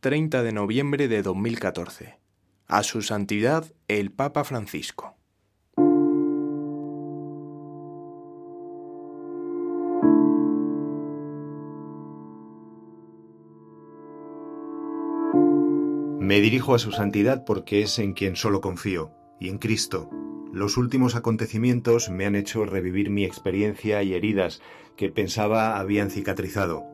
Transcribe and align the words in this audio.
30 0.00 0.42
de 0.42 0.52
noviembre 0.52 1.08
de 1.08 1.22
2014. 1.22 2.16
A 2.66 2.82
su 2.82 3.02
santidad 3.02 3.70
el 3.86 4.10
Papa 4.10 4.44
Francisco. 4.44 5.14
Me 16.18 16.40
dirijo 16.40 16.74
a 16.74 16.78
su 16.78 16.92
santidad 16.92 17.44
porque 17.44 17.82
es 17.82 17.98
en 17.98 18.14
quien 18.14 18.36
solo 18.36 18.62
confío, 18.62 19.12
y 19.38 19.50
en 19.50 19.58
Cristo. 19.58 20.08
Los 20.50 20.78
últimos 20.78 21.14
acontecimientos 21.14 22.08
me 22.08 22.24
han 22.24 22.36
hecho 22.36 22.64
revivir 22.64 23.10
mi 23.10 23.26
experiencia 23.26 24.02
y 24.02 24.14
heridas 24.14 24.62
que 24.96 25.10
pensaba 25.10 25.78
habían 25.78 26.08
cicatrizado. 26.08 26.89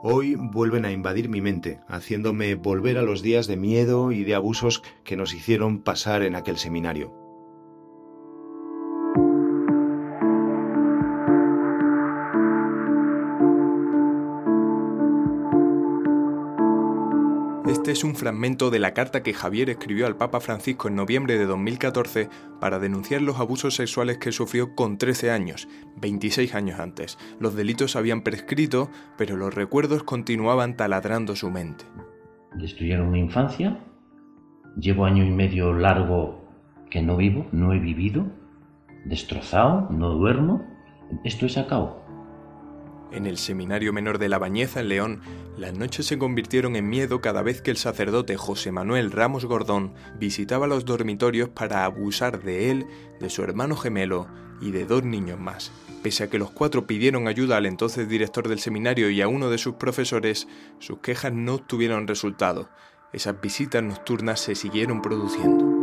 Hoy 0.00 0.36
vuelven 0.36 0.84
a 0.84 0.92
invadir 0.92 1.28
mi 1.28 1.40
mente, 1.40 1.80
haciéndome 1.88 2.54
volver 2.54 2.98
a 2.98 3.02
los 3.02 3.20
días 3.20 3.48
de 3.48 3.56
miedo 3.56 4.12
y 4.12 4.22
de 4.22 4.36
abusos 4.36 4.84
que 5.02 5.16
nos 5.16 5.34
hicieron 5.34 5.80
pasar 5.80 6.22
en 6.22 6.36
aquel 6.36 6.56
seminario. 6.56 7.27
Es 17.88 18.04
un 18.04 18.14
fragmento 18.14 18.70
de 18.70 18.78
la 18.78 18.92
carta 18.92 19.22
que 19.22 19.34
Javier 19.34 19.70
escribió 19.70 20.06
al 20.06 20.16
Papa 20.16 20.40
Francisco 20.40 20.88
en 20.88 20.96
noviembre 20.96 21.38
de 21.38 21.46
2014 21.46 22.28
para 22.60 22.78
denunciar 22.78 23.22
los 23.22 23.38
abusos 23.38 23.74
sexuales 23.74 24.18
que 24.18 24.32
sufrió 24.32 24.74
con 24.74 24.98
13 24.98 25.30
años, 25.30 25.68
26 26.00 26.54
años 26.54 26.80
antes. 26.80 27.18
Los 27.40 27.54
delitos 27.54 27.96
habían 27.96 28.22
prescrito, 28.22 28.90
pero 29.16 29.36
los 29.36 29.54
recuerdos 29.54 30.02
continuaban 30.02 30.76
taladrando 30.76 31.36
su 31.36 31.50
mente. 31.50 31.84
Destruyeron 32.54 33.10
mi 33.10 33.20
infancia, 33.20 33.78
llevo 34.76 35.04
año 35.04 35.24
y 35.24 35.30
medio 35.30 35.72
largo 35.72 36.44
que 36.90 37.02
no 37.02 37.16
vivo, 37.16 37.46
no 37.52 37.72
he 37.72 37.78
vivido, 37.78 38.26
destrozado, 39.04 39.88
no 39.90 40.10
duermo, 40.10 40.64
esto 41.24 41.46
es 41.46 41.58
acabo. 41.58 42.07
En 43.10 43.26
el 43.26 43.38
Seminario 43.38 43.92
Menor 43.92 44.18
de 44.18 44.28
la 44.28 44.38
Bañeza, 44.38 44.80
en 44.80 44.88
León, 44.88 45.20
las 45.56 45.72
noches 45.72 46.06
se 46.06 46.18
convirtieron 46.18 46.76
en 46.76 46.88
miedo 46.88 47.20
cada 47.20 47.42
vez 47.42 47.62
que 47.62 47.70
el 47.70 47.78
sacerdote 47.78 48.36
José 48.36 48.70
Manuel 48.70 49.10
Ramos 49.10 49.46
Gordón 49.46 49.94
visitaba 50.18 50.66
los 50.66 50.84
dormitorios 50.84 51.48
para 51.48 51.84
abusar 51.84 52.42
de 52.42 52.70
él, 52.70 52.86
de 53.18 53.30
su 53.30 53.42
hermano 53.42 53.76
gemelo 53.76 54.28
y 54.60 54.72
de 54.72 54.84
dos 54.84 55.04
niños 55.04 55.38
más. 55.38 55.72
Pese 56.02 56.24
a 56.24 56.30
que 56.30 56.38
los 56.38 56.50
cuatro 56.50 56.86
pidieron 56.86 57.28
ayuda 57.28 57.56
al 57.56 57.66
entonces 57.66 58.08
director 58.08 58.46
del 58.46 58.60
seminario 58.60 59.08
y 59.10 59.22
a 59.22 59.28
uno 59.28 59.48
de 59.48 59.58
sus 59.58 59.74
profesores, 59.76 60.46
sus 60.78 60.98
quejas 60.98 61.32
no 61.32 61.54
obtuvieron 61.54 62.06
resultado. 62.06 62.68
Esas 63.12 63.40
visitas 63.40 63.82
nocturnas 63.82 64.38
se 64.38 64.54
siguieron 64.54 65.00
produciendo. 65.00 65.77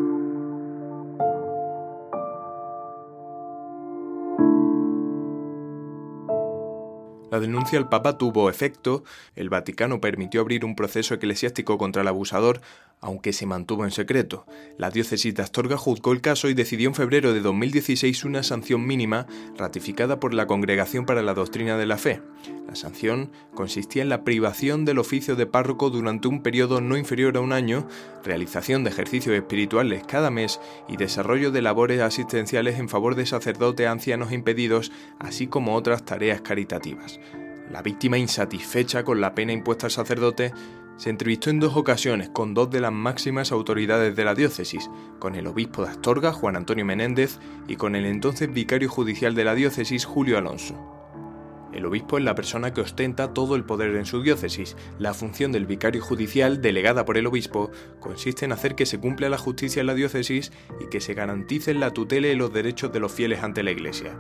La 7.36 7.42
denuncia 7.42 7.78
al 7.78 7.90
Papa 7.90 8.18
tuvo 8.18 8.50
efecto, 8.50 9.04
el 9.36 9.50
Vaticano 9.50 10.00
permitió 10.00 10.40
abrir 10.40 10.64
un 10.64 10.74
proceso 10.74 11.16
eclesiástico 11.16 11.78
contra 11.78 12.02
el 12.02 12.08
abusador, 12.08 12.62
aunque 13.02 13.34
se 13.34 13.46
mantuvo 13.46 13.84
en 13.84 13.92
secreto. 13.92 14.46
La 14.78 14.90
diócesis 14.90 15.36
de 15.36 15.44
Astorga 15.44 15.76
juzgó 15.76 16.14
el 16.14 16.22
caso 16.22 16.48
y 16.48 16.54
decidió 16.54 16.88
en 16.88 16.96
febrero 16.96 17.34
de 17.34 17.42
2016 17.42 18.24
una 18.24 18.42
sanción 18.42 18.88
mínima 18.88 19.28
ratificada 19.58 20.18
por 20.20 20.34
la 20.34 20.48
Congregación 20.48 21.06
para 21.06 21.22
la 21.22 21.34
Doctrina 21.34 21.78
de 21.78 21.86
la 21.86 21.98
Fe. 21.98 22.22
La 22.68 22.76
sanción 22.76 23.32
consistía 23.54 24.02
en 24.02 24.10
la 24.10 24.24
privación 24.24 24.86
del 24.86 24.98
oficio 24.98 25.36
de 25.36 25.46
párroco 25.46 25.90
durante 25.90 26.28
un 26.28 26.42
periodo 26.42 26.82
no 26.82 26.98
inferior 26.98 27.38
a 27.38 27.42
un 27.42 27.54
año, 27.54 27.88
realización 28.24 28.84
de 28.84 28.90
ejercicios 28.90 29.36
espirituales 29.36 30.04
cada 30.08 30.32
mes 30.32 30.60
y 30.88 30.98
desarrollo 30.98 31.52
de 31.52 31.62
labores 31.62 32.02
asistenciales 32.02 32.80
en 32.80 32.90
favor 32.90 33.16
de 33.16 33.26
sacerdotes 33.26 33.88
ancianos 33.88 34.32
impedidos, 34.32 34.92
así 35.20 35.48
como 35.48 35.76
otras 35.76 36.06
tareas 36.06 36.42
caritativas. 36.42 37.20
La 37.72 37.82
víctima, 37.82 38.18
insatisfecha 38.18 39.04
con 39.04 39.22
la 39.22 39.34
pena 39.34 39.52
impuesta 39.52 39.88
al 39.88 39.92
sacerdote, 39.92 40.54
se 40.98 41.10
entrevistó 41.10 41.50
en 41.50 41.60
dos 41.60 41.76
ocasiones 41.76 42.30
con 42.30 42.54
dos 42.54 42.70
de 42.70 42.80
las 42.80 42.92
máximas 42.92 43.52
autoridades 43.52 44.16
de 44.16 44.24
la 44.24 44.34
diócesis, 44.34 44.90
con 45.20 45.36
el 45.36 45.48
obispo 45.48 45.84
de 45.84 45.90
Astorga, 45.90 46.32
Juan 46.32 46.56
Antonio 46.56 46.86
Menéndez, 46.86 47.40
y 47.68 47.76
con 47.76 47.96
el 47.96 48.06
entonces 48.06 48.54
vicario 48.54 48.90
judicial 48.90 49.36
de 49.36 49.44
la 49.44 49.56
diócesis, 49.56 50.06
Julio 50.06 50.38
Alonso. 50.38 50.95
El 51.76 51.86
obispo 51.86 52.18
es 52.18 52.24
la 52.24 52.36
persona 52.36 52.74
que 52.74 52.80
ostenta 52.80 53.34
todo 53.34 53.56
el 53.58 53.66
poder 53.66 53.94
en 53.98 54.06
su 54.06 54.22
diócesis. 54.22 54.78
La 54.98 55.14
función 55.14 55.52
del 55.52 55.66
vicario 55.66 56.02
judicial, 56.02 56.62
delegada 56.62 57.04
por 57.04 57.18
el 57.18 57.28
obispo, 57.28 57.70
consiste 58.00 58.46
en 58.46 58.54
hacer 58.54 58.76
que 58.76 58.86
se 58.86 58.98
cumpla 58.98 59.28
la 59.28 59.38
justicia 59.38 59.82
en 59.82 59.88
la 59.88 59.94
diócesis 59.94 60.54
y 60.80 60.88
que 60.88 61.02
se 61.02 61.14
garanticen 61.14 61.82
la 61.82 61.92
tutela 61.92 62.28
y 62.28 62.36
los 62.36 62.54
derechos 62.54 62.94
de 62.94 63.02
los 63.02 63.12
fieles 63.12 63.44
ante 63.44 63.62
la 63.62 63.72
Iglesia. 63.72 64.16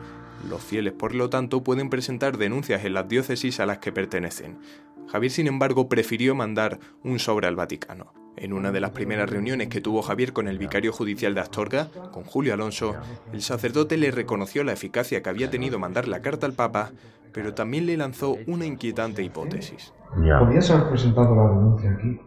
Los 0.49 0.61
fieles, 0.61 0.91
por 0.91 1.15
lo 1.15 1.29
tanto, 1.29 1.63
pueden 1.63 1.89
presentar 1.89 2.37
denuncias 2.37 2.83
en 2.83 2.93
las 2.93 3.07
diócesis 3.07 3.61
a 3.61 3.65
las 3.65 3.77
que 3.77 3.93
pertenecen. 3.93 4.59
Javier, 5.07 5.31
sin 5.31 5.47
embargo, 5.47 5.87
prefirió 5.87 6.35
mandar 6.35 6.79
un 7.03 7.19
sobre 7.19 7.47
al 7.47 7.55
Vaticano. 7.55 8.13
En 8.35 8.51
una 8.51 8.73
de 8.73 8.81
las 8.81 8.91
primeras 8.91 9.29
reuniones 9.29 9.69
que 9.69 9.79
tuvo 9.79 10.01
Javier 10.01 10.33
con 10.33 10.49
el 10.49 10.57
vicario 10.57 10.91
judicial 10.91 11.33
de 11.33 11.39
Astorga, 11.39 11.89
con 12.11 12.25
Julio 12.25 12.53
Alonso, 12.53 12.97
el 13.31 13.41
sacerdote 13.41 13.95
le 13.95 14.11
reconoció 14.11 14.65
la 14.65 14.73
eficacia 14.73 15.23
que 15.23 15.29
había 15.29 15.49
tenido 15.49 15.79
mandar 15.79 16.09
la 16.09 16.21
carta 16.21 16.45
al 16.45 16.53
Papa, 16.53 16.91
pero 17.35 17.53
también 17.53 17.85
le 17.85 17.97
lanzó 17.97 18.37
una 18.47 18.65
inquietante 18.65 19.21
hipótesis. 19.21 19.93
Podías 20.39 20.71
haber 20.71 20.87
presentado 20.87 21.35
la 21.35 21.49
denuncia 21.49 21.91
aquí. 21.91 22.21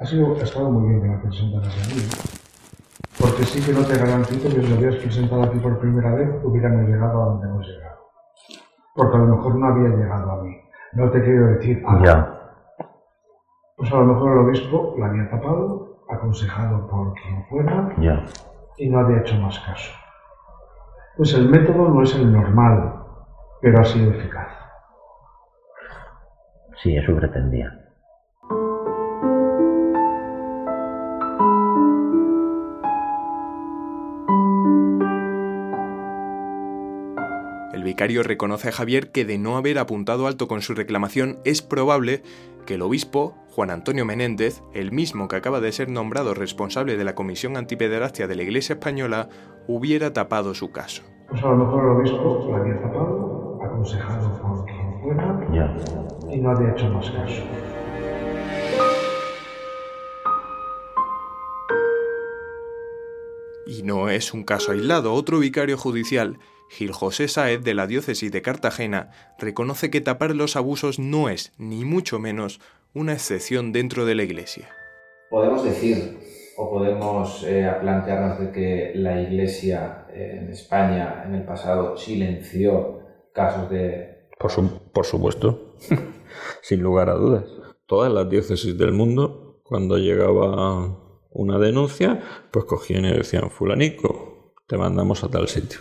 Ha, 0.00 0.04
sido, 0.04 0.34
estado 0.34 0.70
muy 0.72 0.88
bien 0.88 1.02
que 1.02 1.08
la 1.08 1.22
presentaras 1.22 1.78
aquí. 1.78 2.00
Porque 3.20 3.44
sí 3.44 3.64
que 3.64 3.72
no 3.72 3.86
te 3.86 3.96
garantizo 3.96 4.48
que 4.48 4.60
si 4.60 4.68
lo 4.68 4.76
hubieras 4.76 4.96
presentado 4.96 5.44
aquí 5.44 5.58
por 5.60 5.78
primera 5.78 6.12
vez, 6.16 6.28
hubiéramos 6.42 6.88
llegado 6.88 7.22
a 7.22 7.24
donde 7.26 7.46
hemos 7.46 7.64
llegado. 7.64 7.98
Porque 8.96 9.16
a 9.16 9.20
lo 9.20 9.36
mejor 9.36 9.54
no 9.54 9.66
había 9.68 9.88
llegado 9.96 10.32
a 10.32 10.42
mí. 10.42 10.56
No 10.94 11.10
te 11.10 11.22
quiero 11.22 11.46
decir. 11.54 11.84
Ya. 12.04 12.40
Pues 13.76 13.92
a 13.92 13.96
lo 13.96 14.04
mejor 14.04 14.32
el 14.32 14.38
obispo 14.38 14.96
la 14.98 15.06
había 15.06 15.30
tapado, 15.30 16.04
aconsejado 16.10 16.88
por 16.88 17.14
quien 17.14 17.44
fuera, 17.44 17.94
Ya. 17.98 18.24
y 18.78 18.88
no 18.90 18.98
había 18.98 19.18
hecho 19.18 19.36
más 19.36 19.60
caso. 19.60 19.92
Pues 21.16 21.32
el 21.34 21.48
método 21.48 21.88
no 21.88 22.02
es 22.02 22.12
el 22.16 22.32
normal, 22.32 23.03
pero 23.64 23.80
ha 23.80 23.84
sido 23.86 24.10
eficaz. 24.10 24.48
Sí, 26.82 26.94
eso 26.94 27.16
pretendía. 27.16 27.80
El 37.72 37.82
vicario 37.82 38.22
reconoce 38.22 38.68
a 38.68 38.72
Javier 38.72 39.10
que 39.10 39.24
de 39.24 39.38
no 39.38 39.56
haber 39.56 39.78
apuntado 39.78 40.26
alto 40.26 40.46
con 40.46 40.60
su 40.60 40.74
reclamación 40.74 41.38
es 41.46 41.62
probable 41.62 42.22
que 42.66 42.74
el 42.74 42.82
obispo, 42.82 43.34
Juan 43.48 43.70
Antonio 43.70 44.04
Menéndez, 44.04 44.62
el 44.74 44.92
mismo 44.92 45.26
que 45.26 45.36
acaba 45.36 45.60
de 45.60 45.72
ser 45.72 45.88
nombrado 45.88 46.34
responsable 46.34 46.98
de 46.98 47.04
la 47.04 47.14
Comisión 47.14 47.56
Antipederastia 47.56 48.26
de 48.26 48.36
la 48.36 48.42
Iglesia 48.42 48.74
Española, 48.74 49.30
hubiera 49.66 50.12
tapado 50.12 50.52
su 50.52 50.70
caso. 50.70 51.02
Pues 51.30 51.42
a 51.42 51.48
lo 51.48 51.56
mejor 51.56 51.84
el 51.84 51.90
obispo 51.96 52.48
la 52.50 52.58
había 52.58 52.80
tapado, 52.82 53.23
aconsejado 53.84 54.40
por 54.40 54.64
quien 54.64 55.00
fuera, 55.02 55.46
Ya. 55.52 55.76
y 56.32 56.40
no 56.40 56.50
había 56.50 56.72
hecho 56.72 56.88
más 56.88 57.10
caso. 57.10 57.42
Y 63.66 63.82
no 63.82 64.08
es 64.08 64.32
un 64.32 64.44
caso 64.44 64.72
aislado. 64.72 65.12
Otro 65.12 65.38
vicario 65.38 65.76
judicial, 65.76 66.38
Gil 66.68 66.92
José 66.92 67.28
Saez 67.28 67.62
de 67.62 67.74
la 67.74 67.86
diócesis 67.86 68.30
de 68.32 68.42
Cartagena, 68.42 69.10
reconoce 69.38 69.90
que 69.90 70.00
tapar 70.00 70.34
los 70.34 70.56
abusos 70.56 70.98
no 70.98 71.28
es, 71.28 71.52
ni 71.58 71.84
mucho 71.84 72.18
menos, 72.18 72.60
una 72.94 73.12
excepción 73.12 73.72
dentro 73.72 74.06
de 74.06 74.14
la 74.14 74.22
Iglesia. 74.22 74.68
Podemos 75.30 75.64
decir 75.64 76.18
o 76.56 76.70
podemos 76.70 77.44
eh, 77.46 77.68
plantearnos 77.80 78.38
de 78.38 78.52
que 78.52 78.92
la 78.94 79.20
Iglesia 79.20 80.06
eh, 80.10 80.38
en 80.42 80.50
España 80.50 81.24
en 81.26 81.34
el 81.34 81.42
pasado 81.44 81.96
silenció 81.96 83.03
casos 83.34 83.68
de... 83.68 84.28
Por, 84.38 84.50
su- 84.50 84.80
por 84.92 85.04
supuesto, 85.04 85.74
sin 86.62 86.80
lugar 86.82 87.10
a 87.10 87.14
dudas. 87.14 87.44
Todas 87.86 88.10
las 88.12 88.28
diócesis 88.30 88.76
del 88.78 88.92
mundo, 88.92 89.60
cuando 89.64 89.98
llegaba 89.98 90.98
una 91.30 91.58
denuncia, 91.58 92.22
pues 92.50 92.64
cogían 92.64 93.04
y 93.04 93.12
decían, 93.12 93.50
fulanico, 93.50 94.54
te 94.66 94.78
mandamos 94.78 95.22
a 95.24 95.28
tal 95.28 95.48
sitio. 95.48 95.80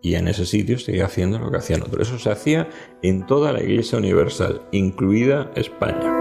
Y 0.00 0.14
en 0.14 0.28
ese 0.28 0.46
sitio 0.46 0.78
seguía 0.78 1.06
haciendo 1.06 1.38
lo 1.40 1.50
que 1.50 1.56
hacían 1.56 1.82
otros. 1.82 2.08
Eso 2.08 2.18
se 2.18 2.30
hacía 2.30 2.68
en 3.02 3.26
toda 3.26 3.52
la 3.52 3.60
Iglesia 3.62 3.98
Universal, 3.98 4.62
incluida 4.70 5.50
España. 5.56 6.18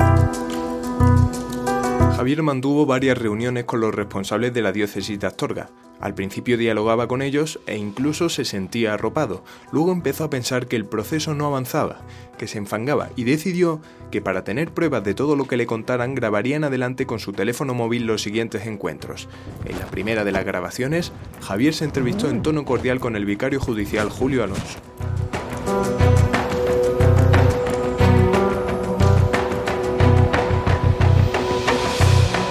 Javier 2.18 2.42
mantuvo 2.42 2.88
varias 2.88 3.16
reuniones 3.16 3.66
con 3.66 3.80
los 3.80 3.94
responsables 3.94 4.52
de 4.52 4.64
la 4.64 4.72
diócesis 4.72 5.20
de 5.20 5.28
Astorga. 5.28 5.70
Al 6.00 6.16
principio 6.16 6.58
dialogaba 6.58 7.08
con 7.08 7.22
ellos 7.22 7.60
e 7.68 7.78
incluso 7.78 8.28
se 8.30 8.44
sentía 8.44 8.96
arropado. 8.96 9.44
Luego 9.72 9.92
empezó 9.92 10.24
a 10.24 10.30
pensar 10.32 10.66
que 10.66 10.76
el 10.76 10.86
proceso 10.86 11.36
no 11.36 11.46
avanzaba, 11.46 12.02
que 12.40 12.48
se 12.48 12.58
enfangaba 12.58 13.12
y 13.16 13.24
decidió 13.24 13.82
que 14.10 14.20
para 14.20 14.44
tener 14.44 14.74
pruebas 14.74 15.04
de 15.04 15.14
todo 15.14 15.36
lo 15.36 15.46
que 15.46 15.58
le 15.58 15.68
contaran 15.68 16.16
grabaría 16.16 16.56
en 16.56 16.64
adelante 16.64 17.06
con 17.06 17.20
su 17.20 17.34
teléfono 17.34 17.76
móvil 17.76 18.08
los 18.08 18.24
siguientes 18.24 18.66
encuentros. 18.66 19.30
En 19.66 19.78
la 19.78 19.86
primera 19.86 20.24
de 20.24 20.32
las 20.32 20.44
grabaciones, 20.44 21.12
Javier 21.42 21.76
se 21.76 21.86
entrevistó 21.86 22.32
en 22.32 22.42
tono 22.42 22.66
cordial 22.66 23.00
con 23.00 23.16
el 23.16 23.26
vicario 23.26 23.60
judicial 23.60 24.10
Julio 24.10 24.44
Alonso. 24.44 24.80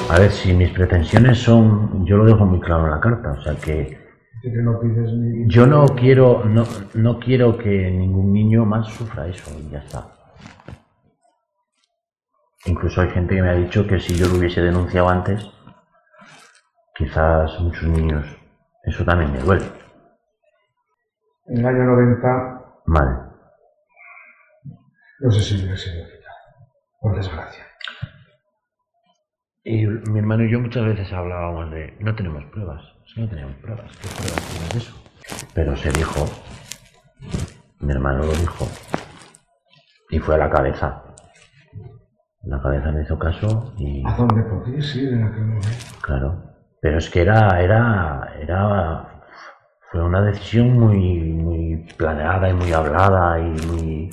A 0.09 0.21
ver, 0.21 0.31
si 0.31 0.53
mis 0.55 0.71
pretensiones 0.71 1.39
son, 1.39 2.07
yo 2.07 2.17
lo 2.17 2.25
dejo 2.25 2.47
muy 2.47 2.61
claro 2.61 2.85
en 2.85 2.93
la 2.93 3.01
carta, 3.01 3.33
o 3.33 3.43
sea 3.43 3.55
que 3.57 4.07
yo 5.49 5.67
no 5.67 5.87
quiero, 5.97 6.45
no, 6.45 6.65
no 6.95 7.19
quiero 7.19 7.59
que 7.59 7.91
ningún 7.91 8.33
niño 8.33 8.65
más 8.65 8.87
sufra 8.87 9.27
eso 9.27 9.51
y 9.59 9.69
ya 9.71 9.79
está. 9.79 10.07
Incluso 12.67 13.01
hay 13.01 13.11
gente 13.11 13.35
que 13.35 13.43
me 13.43 13.49
ha 13.49 13.55
dicho 13.55 13.87
que 13.87 13.99
si 13.99 14.15
yo 14.15 14.29
lo 14.29 14.37
hubiese 14.37 14.61
denunciado 14.61 15.09
antes, 15.09 15.51
quizás 16.95 17.59
muchos 17.61 17.89
niños, 17.89 18.25
eso 18.85 19.05
también 19.05 19.33
me 19.33 19.41
duele. 19.41 19.67
En 21.47 21.59
el 21.59 21.67
año 21.67 21.85
90... 21.85 22.83
Vale. 22.87 23.11
No 25.21 25.31
sé 25.33 25.41
si 25.41 25.65
hubiese 25.65 25.91
sido 25.91 26.05
por 27.01 27.17
desgracia. 27.17 27.65
Y 29.69 29.85
mi 29.85 30.21
hermano 30.21 30.45
y 30.45 30.53
yo 30.53 30.61
muchas 30.61 30.85
veces 30.85 31.13
hablábamos 31.13 31.73
de, 31.73 31.97
no 31.99 32.15
tenemos 32.15 32.45
pruebas, 32.53 32.85
no 33.17 33.29
tenemos 33.29 33.57
pruebas, 33.57 33.91
¿qué 34.01 34.07
pruebas 34.17 34.49
tienes 34.49 34.73
de 34.73 34.79
eso? 34.79 34.95
Pero 35.55 35.77
se 35.77 35.91
dijo, 35.91 36.25
mi 37.81 37.91
hermano 37.91 38.19
lo 38.19 38.31
dijo, 38.31 38.65
y 40.11 40.21
fue 40.21 40.37
a 40.37 40.39
la 40.39 40.51
cabeza. 40.51 41.03
La 42.45 42.63
cabeza 42.63 42.93
me 42.93 43.03
hizo 43.03 43.19
caso 43.19 43.75
y... 43.77 44.07
¿A 44.07 44.13
dónde 44.13 44.45
podías 44.45 44.95
ir 44.95 45.15
en 45.15 45.25
aquel 45.25 45.47
momento? 45.47 45.69
Claro, 46.01 46.45
pero 46.81 46.99
es 46.99 47.11
que 47.11 47.23
era, 47.23 47.61
era, 47.61 48.35
era, 48.41 49.25
fue 49.91 50.01
una 50.01 50.23
decisión 50.23 50.79
muy, 50.79 51.33
muy 51.33 51.93
planeada 51.97 52.49
y 52.49 52.55
muy 52.55 52.73
hablada 52.73 53.41
y 53.41 53.51
muy... 53.67 54.11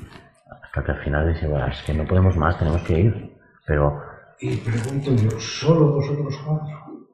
Hasta 0.64 0.84
que 0.84 0.92
al 0.94 1.04
final 1.04 1.32
dice, 1.32 1.46
bueno, 1.46 1.68
es 1.68 1.80
que 1.84 1.94
no 1.94 2.06
podemos 2.06 2.36
más, 2.38 2.58
tenemos 2.58 2.82
que 2.82 3.00
ir. 3.00 3.38
Pero 3.68 4.13
y 4.44 4.58
pregunto 4.58 5.16
yo, 5.16 5.40
¿solo 5.40 5.94
vosotros 5.94 6.38
cuatro? 6.46 7.08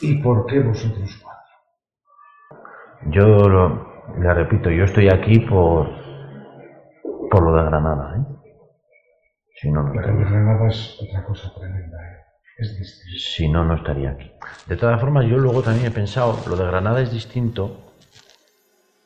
¿Y 0.00 0.20
por 0.20 0.44
qué 0.46 0.58
vosotros 0.58 1.08
cuatro? 1.22 3.12
Yo 3.12 3.48
lo, 3.48 4.18
le 4.18 4.34
repito, 4.34 4.68
yo 4.68 4.84
estoy 4.84 5.08
aquí 5.08 5.38
por, 5.38 5.88
por 7.30 7.42
lo 7.44 7.54
de 7.54 7.62
Granada, 7.62 8.16
¿eh? 8.16 8.24
Si 9.60 9.70
no, 9.70 9.84
no 9.84 9.92
Pero 9.92 10.18
Granada 10.18 10.68
es 10.68 10.98
otra 11.00 11.24
cosa 11.24 11.52
tremenda, 11.54 11.96
¿eh? 11.96 12.24
Es 12.58 12.76
distinto. 12.76 13.18
Si 13.20 13.48
no, 13.48 13.64
no 13.64 13.76
estaría 13.76 14.10
aquí. 14.10 14.32
De 14.66 14.76
todas 14.76 15.00
formas, 15.00 15.26
yo 15.26 15.38
luego 15.38 15.62
también 15.62 15.86
he 15.86 15.90
pensado, 15.92 16.40
lo 16.48 16.56
de 16.56 16.66
Granada 16.66 17.00
es 17.00 17.12
distinto, 17.12 17.92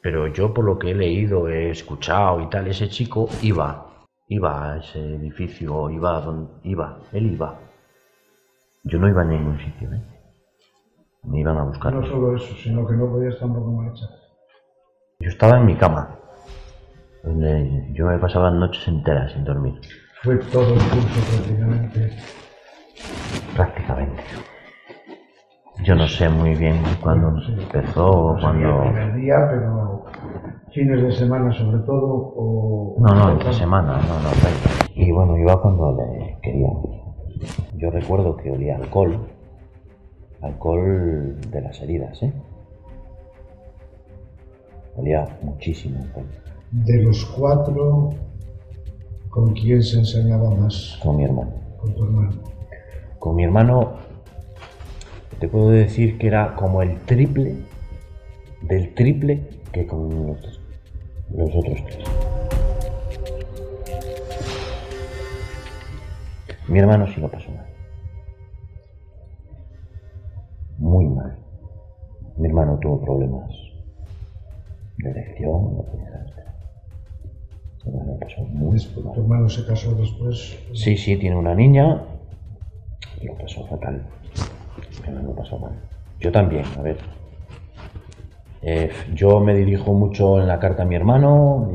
pero 0.00 0.26
yo 0.26 0.54
por 0.54 0.64
lo 0.64 0.78
que 0.78 0.92
he 0.92 0.94
leído, 0.94 1.50
he 1.50 1.70
escuchado 1.70 2.40
y 2.40 2.48
tal, 2.48 2.66
ese 2.68 2.88
chico 2.88 3.28
iba 3.42 3.91
Iba 4.32 4.72
a 4.72 4.76
ese 4.78 4.98
edificio, 5.16 5.90
iba 5.90 6.16
a 6.16 6.20
donde 6.22 6.50
iba, 6.64 6.98
él 7.12 7.32
iba. 7.32 7.58
Yo 8.82 8.98
no 8.98 9.06
iba 9.06 9.20
a 9.20 9.24
ningún 9.26 9.58
sitio, 9.58 9.92
¿eh? 9.92 10.02
Me 11.24 11.40
iban 11.40 11.58
a 11.58 11.64
buscar. 11.64 11.92
No 11.92 12.02
solo 12.06 12.34
eso, 12.34 12.54
sino 12.54 12.86
que 12.86 12.94
no 12.94 13.10
podías 13.10 13.38
tampoco 13.38 13.70
marchar. 13.70 14.08
Yo 15.20 15.28
estaba 15.28 15.58
en 15.58 15.66
mi 15.66 15.76
cama, 15.76 16.16
donde 17.22 17.92
yo 17.92 18.06
me 18.06 18.18
pasaba 18.18 18.50
noches 18.50 18.88
enteras 18.88 19.32
sin 19.32 19.44
dormir. 19.44 19.78
Fue 20.22 20.38
todo 20.38 20.72
el 20.72 20.80
curso 20.80 21.20
prácticamente. 21.30 22.16
Prácticamente. 23.54 24.22
Yo 25.84 25.94
no 25.94 26.08
sé 26.08 26.30
muy 26.30 26.54
bien 26.54 26.82
cuándo 27.02 27.38
empezó 27.48 28.06
o 28.06 28.40
cuándo. 28.40 28.82
El 28.84 28.92
primer 28.92 29.14
día, 29.14 29.36
pero 29.50 30.01
fines 30.72 31.02
de 31.02 31.12
semana 31.12 31.52
sobre 31.52 31.78
todo 31.80 32.32
o... 32.36 32.96
No, 32.98 33.14
no, 33.14 33.32
entre 33.32 33.52
semana, 33.52 33.98
no, 33.98 34.20
no, 34.20 34.30
Y 34.94 35.12
bueno, 35.12 35.36
iba 35.36 35.60
cuando 35.60 35.92
le 35.96 36.38
quería. 36.42 36.68
Yo 37.76 37.90
recuerdo 37.90 38.36
que 38.36 38.50
olía 38.50 38.76
alcohol, 38.76 39.26
alcohol 40.40 41.36
de 41.50 41.60
las 41.60 41.80
heridas, 41.80 42.22
¿eh? 42.22 42.32
Olía 44.96 45.38
muchísimo 45.42 46.00
alcohol. 46.02 46.26
De 46.70 47.02
los 47.02 47.24
cuatro, 47.26 48.10
¿con 49.28 49.52
quién 49.52 49.82
se 49.82 49.98
enseñaba 49.98 50.50
más? 50.50 50.98
Con 51.02 51.16
mi 51.16 51.24
hermano. 51.24 51.52
Con 51.78 51.94
tu 51.94 52.04
hermano. 52.04 52.30
Con 53.18 53.36
mi 53.36 53.44
hermano, 53.44 53.94
te 55.38 55.48
puedo 55.48 55.70
decir 55.70 56.18
que 56.18 56.28
era 56.28 56.54
como 56.54 56.82
el 56.82 56.98
triple 57.00 57.56
del 58.62 58.94
triple 58.94 59.42
que 59.72 59.86
con 59.86 60.08
nosotros 60.08 60.51
los 61.34 61.54
otros 61.54 61.84
tres. 61.84 62.04
Mi 66.68 66.78
hermano 66.78 67.06
sí 67.06 67.20
lo 67.20 67.30
pasó 67.30 67.50
mal. 67.50 67.66
Muy 70.78 71.06
mal. 71.06 71.38
Mi 72.36 72.48
hermano 72.48 72.78
tuvo 72.78 73.00
problemas 73.04 73.50
de 74.98 75.10
elección, 75.10 75.76
no 75.76 75.84
hermano 77.84 78.18
pasó 78.20 78.42
muy 78.42 78.76
mal. 78.76 79.14
¿Tu 79.14 79.20
hermano 79.20 79.48
se 79.48 79.66
casó 79.66 79.94
después? 79.94 80.58
Sí, 80.72 80.96
sí, 80.96 81.16
tiene 81.16 81.36
una 81.36 81.54
niña 81.54 82.02
y 83.20 83.26
lo 83.26 83.36
pasó 83.36 83.66
fatal. 83.66 84.02
Mi 85.02 85.08
hermano 85.08 85.34
pasó 85.34 85.58
mal. 85.58 85.72
Yo 86.20 86.30
también, 86.30 86.64
a 86.78 86.82
ver, 86.82 86.98
eh, 88.62 88.90
yo 89.12 89.40
me 89.40 89.54
dirijo 89.54 89.92
mucho 89.92 90.40
en 90.40 90.46
la 90.46 90.58
carta 90.58 90.84
a 90.84 90.86
mi 90.86 90.94
hermano, 90.94 91.68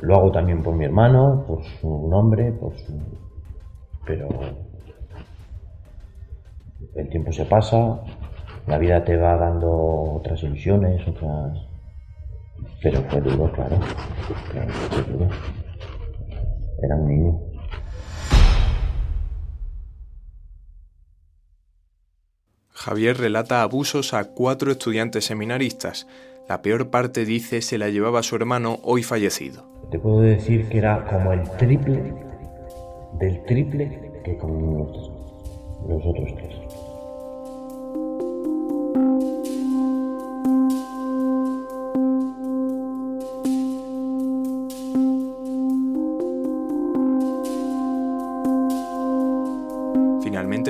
lo 0.00 0.16
hago 0.16 0.30
también 0.30 0.62
por 0.62 0.74
mi 0.74 0.84
hermano, 0.84 1.44
por 1.46 1.64
su 1.64 2.08
nombre, 2.08 2.52
por 2.52 2.76
su... 2.78 2.92
Pero 4.04 4.28
el 6.94 7.08
tiempo 7.08 7.32
se 7.32 7.46
pasa, 7.46 8.02
la 8.66 8.78
vida 8.78 9.04
te 9.04 9.16
va 9.16 9.36
dando 9.36 9.70
otras 9.70 10.42
ilusiones, 10.42 11.06
otras... 11.08 11.66
Pero 12.82 13.00
fue 13.02 13.20
duro, 13.20 13.50
claro. 13.52 13.76
Fue 14.90 15.02
duro. 15.12 15.28
Era 16.82 16.96
un 16.96 17.08
niño. 17.08 17.40
Javier 22.86 23.18
relata 23.18 23.62
abusos 23.62 24.14
a 24.14 24.22
cuatro 24.26 24.70
estudiantes 24.70 25.24
seminaristas. 25.24 26.06
La 26.48 26.62
peor 26.62 26.88
parte 26.88 27.24
dice 27.24 27.60
se 27.60 27.78
la 27.78 27.88
llevaba 27.88 28.22
su 28.22 28.36
hermano 28.36 28.78
hoy 28.84 29.02
fallecido. 29.02 29.64
Te 29.90 29.98
puedo 29.98 30.20
decir 30.20 30.68
que 30.68 30.78
era 30.78 31.04
como 31.04 31.32
el 31.32 31.42
triple 31.56 32.14
del 33.18 33.44
triple 33.44 34.12
que 34.24 34.36
con 34.36 34.86
los 35.88 36.06
otros 36.06 36.32
tres. 36.36 36.65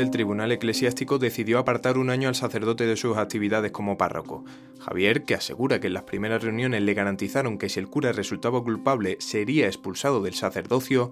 El 0.01 0.11
tribunal 0.11 0.53
eclesiástico 0.53 1.19
decidió 1.19 1.59
apartar 1.59 1.99
un 1.99 2.11
año 2.11 2.29
al 2.29 2.35
sacerdote 2.35 2.87
de 2.87 2.97
sus 2.97 3.17
actividades 3.17 3.73
como 3.73 3.97
párroco. 3.97 4.45
Javier, 4.79 5.25
que 5.25 5.35
asegura 5.35 5.81
que 5.81 5.89
en 5.89 5.95
las 5.95 6.05
primeras 6.05 6.43
reuniones 6.43 6.83
le 6.83 6.95
garantizaron 6.95 7.59
que 7.59 7.69
si 7.69 7.81
el 7.81 7.89
cura 7.89 8.13
resultaba 8.13 8.63
culpable 8.63 9.17
sería 9.21 9.67
expulsado 9.67 10.23
del 10.23 10.35
sacerdocio, 10.35 11.11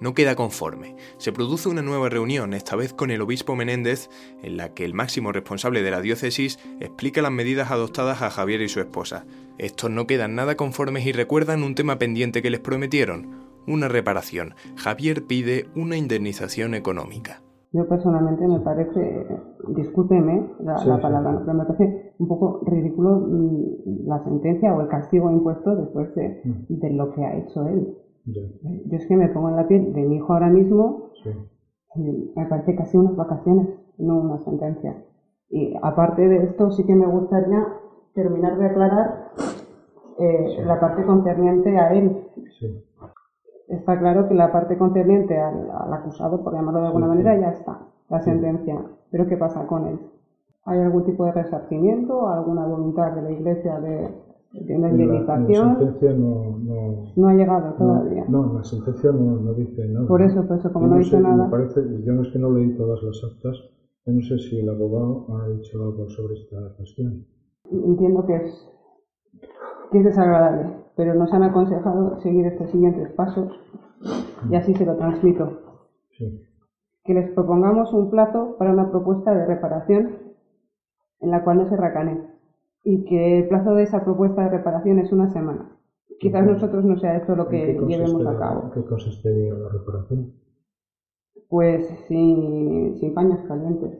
no 0.00 0.14
queda 0.14 0.36
conforme. 0.36 0.96
Se 1.18 1.32
produce 1.32 1.68
una 1.68 1.82
nueva 1.82 2.08
reunión, 2.08 2.54
esta 2.54 2.76
vez 2.76 2.92
con 2.92 3.10
el 3.10 3.22
obispo 3.22 3.56
Menéndez, 3.56 4.10
en 4.42 4.56
la 4.56 4.74
que 4.74 4.84
el 4.84 4.94
máximo 4.94 5.32
responsable 5.32 5.82
de 5.82 5.90
la 5.90 6.00
diócesis 6.00 6.58
explica 6.80 7.22
las 7.22 7.32
medidas 7.32 7.70
adoptadas 7.70 8.22
a 8.22 8.30
Javier 8.30 8.60
y 8.60 8.68
su 8.68 8.80
esposa. 8.80 9.24
Estos 9.58 9.90
no 9.90 10.06
quedan 10.06 10.34
nada 10.34 10.56
conformes 10.56 11.06
y 11.06 11.12
recuerdan 11.12 11.62
un 11.62 11.74
tema 11.74 11.98
pendiente 11.98 12.42
que 12.42 12.50
les 12.50 12.60
prometieron, 12.60 13.46
una 13.66 13.88
reparación. 13.88 14.54
Javier 14.76 15.24
pide 15.24 15.68
una 15.74 15.96
indemnización 15.96 16.74
económica. 16.74 17.42
Yo 17.72 17.88
personalmente 17.88 18.46
me 18.46 18.60
parece, 18.60 19.26
discúlpeme 19.68 20.50
la, 20.60 20.76
palabra, 21.00 21.42
pero 21.44 21.58
me 21.58 21.64
parece 21.64 22.14
un 22.18 22.28
poco 22.28 22.60
ridículo 22.64 23.26
mm, 23.28 24.06
la 24.06 24.22
sentencia 24.24 24.74
o 24.74 24.80
el 24.80 24.88
castigo 24.88 25.30
impuesto 25.30 25.74
después 25.74 26.14
de, 26.14 26.40
mm. 26.44 26.96
lo 26.96 27.12
que 27.12 27.24
ha 27.24 27.36
hecho 27.36 27.66
él. 27.66 27.96
Yo 28.24 28.96
es 28.96 29.06
que 29.06 29.16
me 29.16 29.28
pongo 29.28 29.50
en 29.50 29.56
la 29.56 29.68
piel 29.68 29.92
de 29.92 30.02
mi 30.02 30.16
hijo 30.16 30.32
ahora 30.32 30.48
mismo, 30.48 31.10
me 32.34 32.46
parece 32.46 32.74
casi 32.74 32.96
unas 32.96 33.16
vacaciones, 33.16 33.68
no 33.98 34.20
una 34.20 34.38
sentencia. 34.38 35.04
Y 35.48 35.74
aparte 35.82 36.28
de 36.28 36.44
esto, 36.44 36.70
sí 36.72 36.84
que 36.84 36.94
me 36.94 37.06
gustaría 37.06 37.66
terminar 38.14 38.58
de 38.58 38.66
aclarar 38.66 39.32
eh, 40.18 40.64
la 40.64 40.80
parte 40.80 41.04
concerniente 41.04 41.76
a 41.78 41.92
él. 41.92 42.24
Está 43.68 43.98
claro 43.98 44.28
que 44.28 44.34
la 44.34 44.52
parte 44.52 44.78
concerniente 44.78 45.38
al, 45.38 45.92
acusado, 45.92 46.42
por 46.42 46.54
llamarlo 46.54 46.80
de 46.80 46.86
alguna 46.86 47.08
manera, 47.08 47.38
ya 47.38 47.50
está, 47.50 47.80
la 48.08 48.20
sentencia. 48.20 48.80
Pero 49.10 49.26
¿qué 49.26 49.36
pasa 49.36 49.66
con 49.66 49.86
él? 49.86 49.98
¿Hay 50.64 50.80
algún 50.80 51.04
tipo 51.04 51.24
de 51.24 51.32
resarcimiento, 51.32 52.28
alguna 52.28 52.64
voluntad 52.66 53.12
de 53.12 53.22
la 53.22 53.30
Iglesia 53.30 53.80
de, 53.80 54.08
de 54.52 54.76
una 54.76 54.90
indemnización? 54.90 55.68
La, 55.68 55.78
sentencia 55.78 56.12
no, 56.12 56.58
no, 56.58 57.04
no, 57.16 57.28
ha 57.28 57.34
llegado 57.34 57.74
todavía. 57.74 58.24
No, 58.28 58.52
la 58.54 58.64
sentencia 58.64 59.10
no, 59.10 59.36
no 59.36 59.54
dice 59.54 59.84
nada. 59.88 60.06
Por 60.06 60.22
eso, 60.22 60.46
por 60.46 60.58
eso, 60.58 60.72
como 60.72 60.86
no, 60.86 60.96
dice 60.96 61.18
nada. 61.20 61.44
Me 61.44 61.50
parece, 61.50 61.82
yo 62.04 62.12
no 62.12 62.22
es 62.22 62.32
que 62.32 62.38
no 62.38 62.50
leí 62.50 62.76
todas 62.76 63.02
las 63.02 63.22
actas, 63.24 63.62
no 64.06 64.22
sé 64.22 64.38
si 64.38 64.60
el 64.60 64.68
abogado 64.68 65.26
ha 65.36 65.48
dicho 65.48 65.82
algo 65.82 66.08
sobre 66.08 66.34
esta 66.34 66.56
cuestión. 66.76 67.26
Entiendo 67.70 68.24
que 68.24 68.36
es, 68.36 68.68
que 69.90 69.98
es 69.98 70.04
desagradable, 70.04 70.85
pero 70.96 71.14
nos 71.14 71.32
han 71.32 71.42
aconsejado 71.42 72.18
seguir 72.20 72.46
estos 72.46 72.70
siguientes 72.70 73.12
pasos 73.12 73.52
y 74.50 74.56
así 74.56 74.74
se 74.74 74.86
lo 74.86 74.96
transmito. 74.96 75.60
Que 77.04 77.14
les 77.14 77.30
propongamos 77.32 77.92
un 77.92 78.10
plazo 78.10 78.56
para 78.58 78.72
una 78.72 78.90
propuesta 78.90 79.34
de 79.34 79.46
reparación 79.46 80.18
en 81.20 81.30
la 81.30 81.44
cual 81.44 81.58
no 81.58 81.68
se 81.68 81.76
racane 81.76 82.26
y 82.82 83.04
que 83.04 83.40
el 83.40 83.48
plazo 83.48 83.74
de 83.74 83.82
esa 83.82 84.04
propuesta 84.04 84.44
de 84.44 84.56
reparación 84.56 84.98
es 84.98 85.12
una 85.12 85.30
semana. 85.32 85.76
Quizás 86.18 86.46
nosotros 86.46 86.84
no 86.84 86.96
sea 86.98 87.16
esto 87.16 87.36
lo 87.36 87.48
que 87.48 87.78
llevemos 87.86 88.26
a 88.26 88.38
cabo. 88.38 88.70
¿Qué 88.72 88.82
consistiría 88.84 89.52
la 89.54 89.68
reparación? 89.68 90.32
Pues 91.48 91.86
sin, 92.08 92.96
sin 92.96 93.12
paños 93.12 93.40
calientes. 93.46 93.92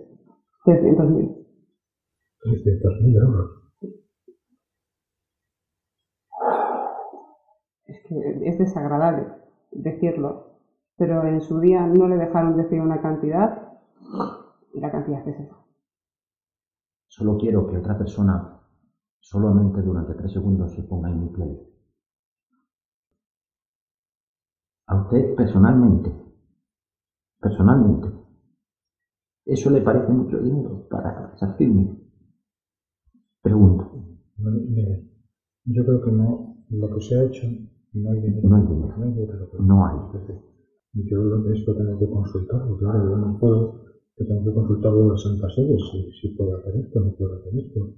300.000. 0.64 1.46
300.000 2.42 3.26
euros. 3.26 3.65
Es 7.86 8.02
que 8.06 8.48
es 8.48 8.58
desagradable 8.58 9.26
decirlo, 9.70 10.58
pero 10.96 11.26
en 11.26 11.40
su 11.40 11.60
día 11.60 11.86
no 11.86 12.08
le 12.08 12.16
dejaron 12.16 12.56
decir 12.56 12.80
una 12.80 13.00
cantidad 13.00 13.72
y 14.72 14.80
la 14.80 14.90
cantidad 14.90 15.26
es 15.28 15.40
esa. 15.40 15.56
Solo 17.08 17.38
quiero 17.38 17.66
que 17.66 17.78
otra 17.78 17.96
persona, 17.96 18.60
solamente 19.20 19.80
durante 19.82 20.14
tres 20.14 20.32
segundos, 20.32 20.72
se 20.74 20.82
ponga 20.82 21.10
en 21.10 21.20
mi 21.20 21.28
piel. 21.28 21.58
A 24.88 25.02
usted 25.02 25.34
personalmente, 25.34 26.12
personalmente, 27.40 28.08
¿eso 29.44 29.70
le 29.70 29.80
parece 29.80 30.12
mucho 30.12 30.38
dinero 30.38 30.86
para 30.88 31.30
resarcirme? 31.30 31.96
Pregunto. 33.42 33.90
mire, 34.36 35.08
yo 35.64 35.84
creo 35.84 36.02
que 36.02 36.12
no, 36.12 36.64
lo 36.68 36.94
que 36.94 37.00
se 37.00 37.18
ha 37.18 37.24
hecho, 37.24 37.46
no 37.96 38.10
hay 38.10 38.20
dinero. 38.20 38.48
No 38.48 38.56
hay 38.56 39.12
dinero. 39.12 39.48
No 39.60 39.86
hay. 39.86 39.96
Yo 40.94 41.52
esto 41.52 41.76
tengo 41.76 41.98
que 41.98 42.08
consultarlo, 42.08 42.76
claro, 42.78 43.10
yo 43.10 43.16
no 43.16 43.38
puedo 43.38 43.86
que 44.16 44.24
tengo 44.24 44.44
que 44.44 44.54
consultarlo 44.54 45.02
en 45.02 45.08
la 45.10 45.18
Santa 45.18 45.48
Sede, 45.50 45.76
si, 45.78 46.10
si 46.12 46.28
puedo 46.36 46.56
hacer 46.56 46.74
esto, 46.76 47.00
no 47.00 47.12
puedo 47.12 47.34
hacer 47.34 47.54
esto. 47.54 47.94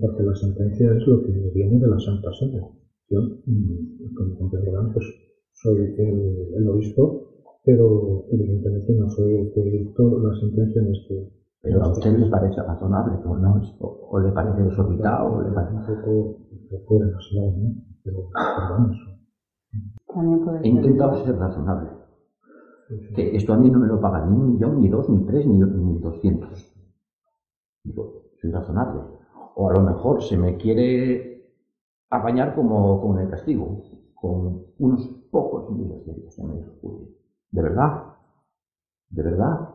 Porque 0.00 0.22
la 0.22 0.34
sentencia 0.34 0.92
es 0.92 1.06
lo 1.06 1.22
que 1.22 1.32
viene 1.54 1.78
de 1.78 1.88
la 1.88 1.98
Santa 1.98 2.30
Sede. 2.38 2.62
Yo, 3.10 3.20
mm, 3.46 4.14
como 4.14 4.38
comprenderán, 4.38 4.92
pues 4.92 5.06
soy 5.52 5.78
el, 5.98 6.54
el, 6.54 6.68
obispo, 6.68 7.30
pero 7.64 8.26
evidentemente 8.30 8.94
no 8.94 9.10
soy 9.10 9.34
el 9.34 9.52
que 9.52 9.62
dictó 9.62 10.18
la 10.20 10.38
sentencia 10.38 10.82
en 10.82 10.94
este. 10.94 11.32
Pero 11.62 11.82
a 11.82 11.90
usted 11.90 12.16
le 12.16 12.30
parece 12.30 12.62
razonable, 12.62 13.18
¿o 13.24 13.36
no? 13.36 13.60
¿O, 13.80 14.20
le 14.20 14.30
parece 14.30 14.62
desorbitado? 14.62 15.34
O 15.34 15.42
le 15.42 15.50
parece... 15.52 15.74
Un 15.74 15.86
poco, 15.86 16.10
un 16.52 16.68
poco 16.70 16.98
demasiado, 17.04 17.50
¿no? 17.56 17.74
Pero, 18.04 18.28
pero 18.32 18.70
vamos. 18.70 19.15
He 20.62 20.68
intentado 20.68 21.24
ser 21.24 21.36
razonable 21.36 21.90
que 23.14 23.36
esto 23.36 23.52
a 23.52 23.56
mí 23.56 23.70
no 23.70 23.78
me 23.80 23.86
lo 23.86 24.00
paga 24.00 24.24
ni 24.24 24.36
un 24.36 24.52
millón, 24.52 24.80
ni 24.80 24.88
dos, 24.88 25.08
ni 25.08 25.24
tres, 25.26 25.46
ni, 25.46 25.58
ni 25.58 25.98
doscientos. 25.98 26.72
Digo, 27.82 28.30
soy 28.40 28.50
razonable. 28.50 29.02
O 29.56 29.70
a 29.70 29.72
lo 29.72 29.80
mejor 29.80 30.22
se 30.22 30.36
me 30.36 30.56
quiere 30.56 31.52
apañar 32.10 32.54
como 32.54 33.00
con 33.00 33.18
el 33.18 33.28
castigo, 33.28 33.82
con 34.14 34.66
unos 34.78 35.06
pocos 35.30 35.70
miles 35.70 36.04
de 36.06 36.12
euros 36.12 36.38
en 36.38 36.50
el 36.50 36.64
¿De 37.50 37.62
verdad? 37.62 38.14
¿De 39.10 39.22
verdad? 39.22 39.74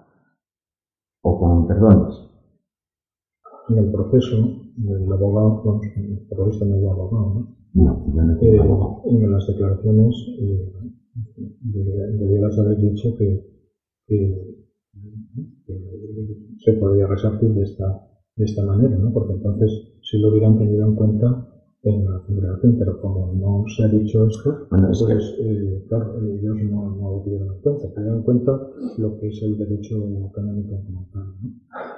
¿O 1.21 1.39
con 1.39 1.67
perdones? 1.67 2.29
En 3.69 3.77
el 3.77 3.91
proceso 3.91 4.37
del 4.75 5.11
abogado, 5.11 5.61
bueno, 5.63 5.81
por 6.29 6.49
eso 6.49 6.65
no 6.65 6.75
es 6.75 6.89
abogado, 6.89 7.33
¿no? 7.33 7.60
No, 7.73 8.05
yo 8.13 8.21
no 8.21 8.37
tengo 8.37 8.63
abogado. 8.63 9.01
En 9.05 9.31
las 9.31 9.47
declaraciones 9.47 10.15
eh, 10.39 10.71
debieras 12.19 12.57
haber 12.59 12.77
dicho 12.77 13.15
que, 13.17 13.45
que, 14.07 14.61
se 16.57 16.73
podría 16.73 17.07
resarcir 17.07 17.53
de 17.53 17.63
esta, 17.63 18.07
de 18.35 18.45
esta 18.45 18.63
manera, 18.63 18.95
¿no? 18.97 19.11
porque 19.13 19.33
entonces 19.33 19.97
si 20.01 20.19
lo 20.19 20.29
hubieran 20.29 20.57
tenido 20.57 20.85
en 20.85 20.95
cuenta 20.95 21.47
en 21.83 22.05
la 22.05 22.19
congregación, 22.27 22.77
pero 22.77 23.01
como 23.01 23.33
no 23.33 23.63
se 23.67 23.83
ha 23.83 23.87
dicho 23.87 24.27
esto, 24.27 24.67
pues 24.69 25.35
eh, 25.39 25.83
claro, 25.87 26.19
ellos 26.21 26.57
no, 26.69 26.95
no, 26.95 27.11
lo 27.11 27.21
tuvieron 27.23 27.55
en 27.55 27.61
cuenta, 27.61 27.93
tuvieron 27.93 28.17
en 28.17 28.23
cuenta 28.23 28.69
lo 28.97 29.17
que 29.17 29.29
es 29.29 29.41
el 29.41 29.57
derecho 29.57 30.31
canónico 30.35 30.83
como 30.85 31.07
tal. 31.11 31.33
¿no? 31.41 31.49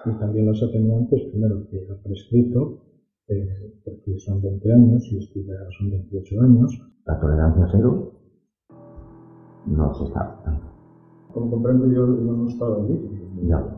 Y 0.05 0.19
también 0.19 0.45
los 0.45 0.63
atenuantes, 0.63 1.23
primero 1.31 1.67
que 1.69 1.85
ha 1.91 2.01
prescrito, 2.01 2.92
eh, 3.27 3.73
porque 3.85 4.19
son 4.19 4.41
20 4.41 4.73
años 4.73 5.03
y 5.11 5.17
esto 5.17 5.39
ya 5.39 5.55
son 5.77 5.91
28 5.91 6.41
años. 6.41 6.81
La 7.05 7.19
tolerancia 7.19 7.67
cero 7.71 8.13
no 9.65 9.93
se 9.93 10.03
está. 10.05 10.39
Como 11.33 11.49
comprendo, 11.49 11.87
yo, 11.91 12.05
no 12.05 12.47
estaba 12.47 12.77
allí. 12.77 12.99
Ya. 13.43 13.75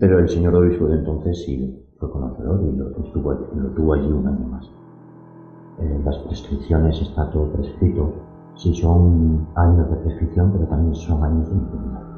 Pero 0.00 0.18
el 0.20 0.28
señor 0.28 0.54
obispo 0.54 0.86
de 0.86 0.98
entonces 0.98 1.42
sí 1.44 1.84
fue 1.98 2.10
conocedor 2.10 2.62
y 2.64 2.76
lo, 2.76 2.90
estuvo, 3.04 3.32
lo 3.32 3.70
tuvo 3.70 3.94
allí 3.94 4.10
un 4.10 4.26
año 4.26 4.46
más. 4.46 4.70
En 5.78 6.04
las 6.04 6.18
prescripciones 6.18 7.00
está 7.00 7.30
todo 7.30 7.52
prescrito. 7.52 8.12
Sí 8.56 8.74
son 8.74 9.46
años 9.54 9.90
de 9.90 9.96
prescripción, 9.96 10.52
pero 10.52 10.66
también 10.66 10.94
son 10.94 11.22
años 11.22 11.48
de 11.48 11.54
impunidad. 11.56 12.08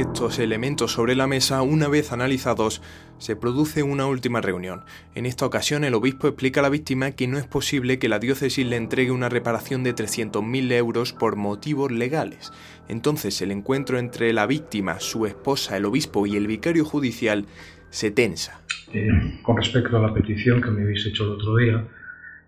Estos 0.00 0.38
elementos 0.38 0.92
sobre 0.92 1.16
la 1.16 1.26
mesa, 1.26 1.62
una 1.62 1.88
vez 1.88 2.12
analizados, 2.12 2.82
se 3.18 3.34
produce 3.34 3.82
una 3.82 4.06
última 4.06 4.40
reunión. 4.40 4.84
En 5.16 5.26
esta 5.26 5.44
ocasión 5.44 5.82
el 5.82 5.94
obispo 5.94 6.28
explica 6.28 6.60
a 6.60 6.62
la 6.62 6.68
víctima 6.68 7.10
que 7.10 7.26
no 7.26 7.36
es 7.36 7.46
posible 7.46 7.98
que 7.98 8.08
la 8.08 8.20
diócesis 8.20 8.64
le 8.64 8.76
entregue 8.76 9.10
una 9.10 9.28
reparación 9.28 9.82
de 9.82 9.94
300.000 9.94 10.72
euros 10.72 11.12
por 11.12 11.34
motivos 11.34 11.90
legales. 11.90 12.52
Entonces 12.86 13.42
el 13.42 13.50
encuentro 13.50 13.98
entre 13.98 14.32
la 14.32 14.46
víctima, 14.46 15.00
su 15.00 15.26
esposa, 15.26 15.76
el 15.76 15.84
obispo 15.84 16.26
y 16.26 16.36
el 16.36 16.46
vicario 16.46 16.84
judicial 16.84 17.46
se 17.90 18.12
tensa. 18.12 18.60
Eh, 18.92 19.40
con 19.42 19.56
respecto 19.56 19.96
a 19.96 20.00
la 20.00 20.14
petición 20.14 20.62
que 20.62 20.70
me 20.70 20.82
habéis 20.82 21.06
hecho 21.06 21.24
el 21.24 21.30
otro 21.30 21.56
día, 21.56 21.84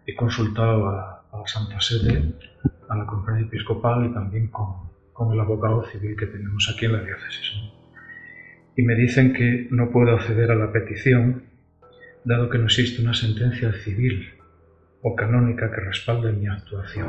he 0.07 0.15
consultado 0.15 0.87
a, 0.87 1.25
a 1.33 1.39
la 1.39 1.47
Santa 1.47 1.81
Sede, 1.81 2.33
a 2.89 2.97
la 2.97 3.07
conferencia 3.07 3.49
episcopal 3.49 4.07
y 4.07 4.15
también 4.15 4.49
con 4.49 4.90
con 5.21 5.35
el 5.35 5.41
abogado 5.41 5.85
civil 5.85 6.17
que 6.17 6.25
tenemos 6.25 6.73
aquí 6.73 6.87
en 6.87 6.95
la 6.95 7.03
diócesis. 7.03 7.53
Y 8.75 8.83
me 8.85 8.95
dicen 8.95 9.35
que 9.35 9.69
no 9.71 9.91
puedo 9.91 10.13
acceder 10.13 10.51
a 10.51 10.55
la 10.55 10.73
petición, 10.73 11.45
dado 12.25 12.49
que 12.49 12.57
no 12.57 12.65
existe 12.65 13.03
una 13.03 13.13
sentencia 13.13 13.71
civil 13.85 14.31
o 15.03 15.15
canónica 15.15 15.71
que 15.71 15.83
respalde 15.83 16.33
mi 16.33 16.47
actuación. 16.47 17.07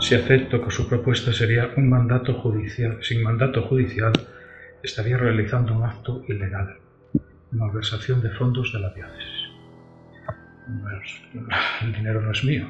Si 0.00 0.14
acepto 0.14 0.62
que 0.62 0.70
su 0.70 0.86
propuesta 0.86 1.32
sería 1.32 1.70
un 1.78 1.88
mandato 1.88 2.34
judicial, 2.34 2.98
sin 3.00 3.22
mandato 3.22 3.62
judicial, 3.62 4.12
estaría 4.82 5.16
realizando 5.16 5.74
un 5.74 5.84
acto 5.84 6.22
ilegal, 6.28 6.76
malversación 7.52 8.20
de 8.20 8.32
fondos 8.32 8.70
de 8.70 8.80
la 8.80 8.92
diócesis. 8.92 9.48
el 11.84 11.92
dinero 11.94 12.20
no 12.20 12.32
es 12.32 12.44
mío. 12.44 12.68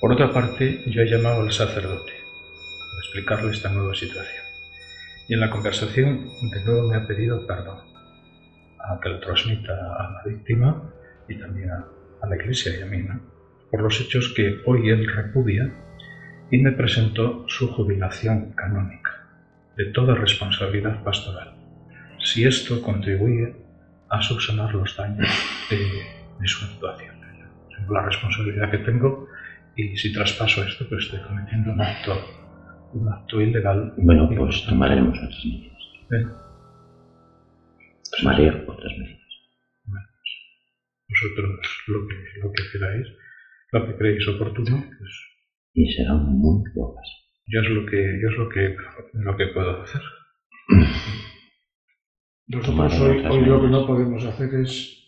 Por 0.00 0.10
otra 0.10 0.32
parte, 0.32 0.90
yo 0.90 1.02
he 1.02 1.06
llamado 1.06 1.42
al 1.42 1.52
sacerdote 1.52 2.13
explicarle 3.04 3.52
esta 3.52 3.70
nueva 3.70 3.94
situación. 3.94 4.44
Y 5.28 5.34
en 5.34 5.40
la 5.40 5.50
conversación 5.50 6.28
de 6.50 6.64
nuevo 6.64 6.88
me 6.88 6.96
ha 6.96 7.06
pedido 7.06 7.46
perdón, 7.46 7.78
a 8.80 8.98
que 9.00 9.08
lo 9.08 9.20
transmita 9.20 9.72
a 9.72 10.12
la 10.12 10.22
víctima 10.24 10.90
y 11.28 11.38
también 11.38 11.70
a, 11.70 11.86
la 12.26 12.36
iglesia 12.36 12.78
y 12.78 12.82
a 12.82 12.86
mí, 12.86 13.06
por 13.70 13.82
los 13.82 14.00
hechos 14.00 14.32
que 14.34 14.62
hoy 14.64 14.88
él 14.88 15.06
repudia 15.06 15.70
y 16.50 16.58
me 16.58 16.72
presentó 16.72 17.44
su 17.48 17.68
jubilación 17.68 18.52
canónica 18.52 19.10
de 19.76 19.86
toda 19.86 20.14
responsabilidad 20.14 21.02
pastoral. 21.02 21.54
si 22.18 22.46
esto 22.46 22.80
contribuye 22.80 23.54
a 24.08 24.22
subsanar 24.22 24.72
los 24.74 24.96
daños 24.96 25.28
de, 25.68 26.46
su 26.46 26.64
actuación. 26.64 27.14
Tengo 27.76 27.94
la 27.94 28.06
responsabilidad 28.06 28.70
que 28.70 28.78
tengo 28.78 29.28
y 29.76 29.96
si 29.96 30.12
traspaso 30.12 30.64
esto, 30.64 30.86
pues 30.88 31.04
estoy 31.04 31.20
cometiendo 31.20 31.72
un 31.72 31.80
acto, 31.80 32.43
un 32.94 33.12
acto 33.12 33.40
ilegal. 33.40 33.92
Bueno, 33.98 34.28
pues 34.28 34.64
tomaremos 34.66 35.18
otras 35.18 35.44
medidas. 35.44 35.78
¿Eh? 36.12 36.26
Tomaré 38.18 38.50
otras 38.50 38.92
medidas. 38.98 39.20
Bueno, 39.84 40.06
pues 40.16 40.30
vosotros 41.08 41.50
lo 41.88 42.08
que, 42.08 42.14
lo 42.40 42.52
que 42.52 42.62
queráis, 42.72 43.06
lo 43.72 43.86
que 43.86 43.96
creéis 43.96 44.28
oportuno, 44.28 44.84
pues... 44.98 45.30
Y 45.76 45.92
serán 45.92 46.24
muy 46.24 46.62
pocas. 46.72 47.08
Yo 47.46 47.60
es 47.60 47.68
lo 47.70 47.84
que, 47.86 47.96
yo 47.96 48.28
es 48.30 48.36
lo 48.38 48.48
que, 48.48 48.76
lo 49.12 49.36
que 49.36 49.46
puedo 49.48 49.82
hacer. 49.82 50.00
Nosotros 52.46 53.00
hoy, 53.00 53.24
hoy 53.26 53.44
lo 53.46 53.60
que 53.60 53.68
no 53.68 53.86
podemos 53.86 54.24
hacer 54.24 54.54
es 54.54 55.00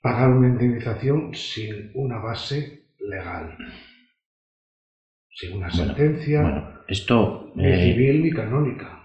pagar 0.00 0.30
una 0.30 0.48
indemnización 0.48 1.34
sin 1.34 1.90
una 1.94 2.18
base 2.18 2.86
legal, 3.00 3.58
sin 5.30 5.56
una 5.56 5.70
sentencia 5.70 6.77
esto, 6.88 7.52
ni 7.54 7.66
eh, 7.66 7.92
civil 7.92 8.22
ni 8.22 8.30
canónica. 8.30 8.98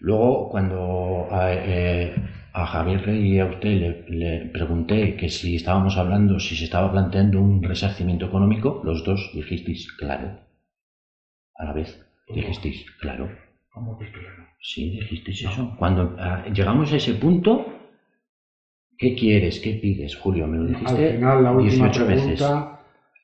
Luego, 0.00 0.48
cuando 0.48 1.28
a, 1.30 1.52
eh, 1.52 2.14
a 2.52 2.66
Javier 2.66 3.04
Rey 3.04 3.34
y 3.34 3.38
a 3.38 3.46
usted 3.46 3.68
le, 3.68 4.04
le, 4.08 4.46
pregunté 4.46 5.16
que 5.16 5.28
si 5.28 5.56
estábamos 5.56 5.96
hablando, 5.98 6.40
si 6.40 6.56
se 6.56 6.64
estaba 6.64 6.90
planteando 6.90 7.40
un 7.40 7.62
resarcimiento 7.62 8.26
económico, 8.26 8.80
los 8.84 9.04
dos 9.04 9.30
dijisteis 9.34 9.92
claro. 9.92 10.40
A 11.54 11.64
la 11.64 11.72
vez, 11.72 12.06
dijisteis 12.34 12.86
claro. 13.00 13.30
¿Cómo 13.70 13.98
que 13.98 14.10
claro? 14.10 14.46
Sí, 14.60 14.90
dijisteis 14.90 15.42
eso. 15.42 15.76
Cuando 15.78 16.16
ah, 16.18 16.46
llegamos 16.52 16.92
a 16.92 16.96
ese 16.96 17.14
punto, 17.14 17.66
¿qué 18.96 19.14
quieres? 19.14 19.60
¿Qué 19.60 19.74
pides, 19.74 20.16
Julio? 20.16 20.46
Me 20.46 20.58
lo 20.58 20.64
dijiste 20.64 21.08
Al 21.08 21.14
final, 21.14 21.44
la 21.44 21.52
última 21.52 21.88
18 21.88 22.06
pregunta 22.06 22.28
veces. 22.30 22.75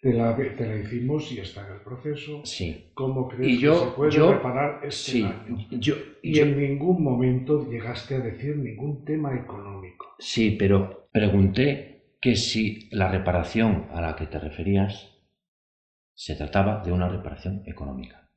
Te, 0.02 0.12
la, 0.12 0.34
te 0.36 0.66
la 0.66 0.76
hicimos 0.78 1.30
y 1.30 1.38
está 1.38 1.64
en 1.64 1.74
el 1.74 1.80
proceso. 1.80 2.40
Sí. 2.44 2.90
¿Cómo 2.92 3.28
crees 3.28 3.52
Y 3.52 3.58
yo- 3.58 3.72
que 3.72 3.78
se 3.90 3.96
puede 3.96 4.10
yo- 4.10 4.32
reparar 4.32 4.80
este 4.84 5.12
Sí, 5.12 5.22
daño? 5.22 5.56
yo, 5.70 5.94
Y 6.22 6.34
yo- 6.34 6.42
en 6.44 6.58
ningún 6.58 7.04
momento 7.04 7.70
llegaste 7.70 8.16
a 8.16 8.18
decir 8.18 8.56
ningún 8.56 9.04
tema 9.04 9.32
económico. 9.36 10.16
sí, 10.18 10.56
pero 10.58 11.08
pregunté 11.12 12.16
que 12.20 12.34
si 12.34 12.88
la 12.90 13.12
reparación 13.12 13.86
a 13.92 14.00
la 14.00 14.16
que 14.16 14.26
te 14.26 14.40
referías 14.40 15.08
se 16.14 16.34
trataba 16.34 16.82
de 16.84 16.90
una 16.90 17.08
reparación 17.08 17.62
económica. 17.66 18.28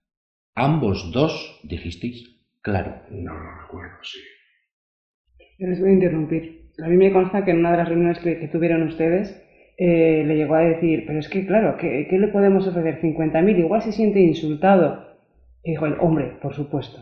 Ambos 0.53 1.11
dos 1.11 1.59
dijisteis 1.63 2.41
claro. 2.61 3.01
No 3.09 3.33
lo 3.33 3.61
recuerdo, 3.63 3.97
sí. 4.03 4.19
Yo 5.57 5.67
les 5.67 5.79
voy 5.79 5.89
a 5.89 5.93
interrumpir. 5.93 6.69
A 6.83 6.87
mí 6.87 6.95
me 6.97 7.11
consta 7.11 7.43
que 7.43 7.51
en 7.51 7.59
una 7.59 7.71
de 7.71 7.77
las 7.77 7.89
reuniones 7.89 8.19
que, 8.19 8.39
que 8.39 8.47
tuvieron 8.49 8.83
ustedes 8.83 9.41
eh, 9.77 10.23
le 10.25 10.35
llegó 10.35 10.55
a 10.55 10.61
decir, 10.61 11.03
pero 11.05 11.19
es 11.19 11.29
que 11.29 11.45
claro, 11.45 11.77
¿qué, 11.77 12.07
qué 12.09 12.17
le 12.17 12.27
podemos 12.27 12.67
ofrecer? 12.67 13.01
50.000, 13.01 13.59
igual 13.59 13.81
se 13.81 13.91
siente 13.91 14.19
insultado. 14.19 15.03
Y 15.63 15.71
dijo 15.71 15.85
él, 15.85 15.95
hombre, 15.99 16.33
por 16.41 16.53
supuesto. 16.53 16.99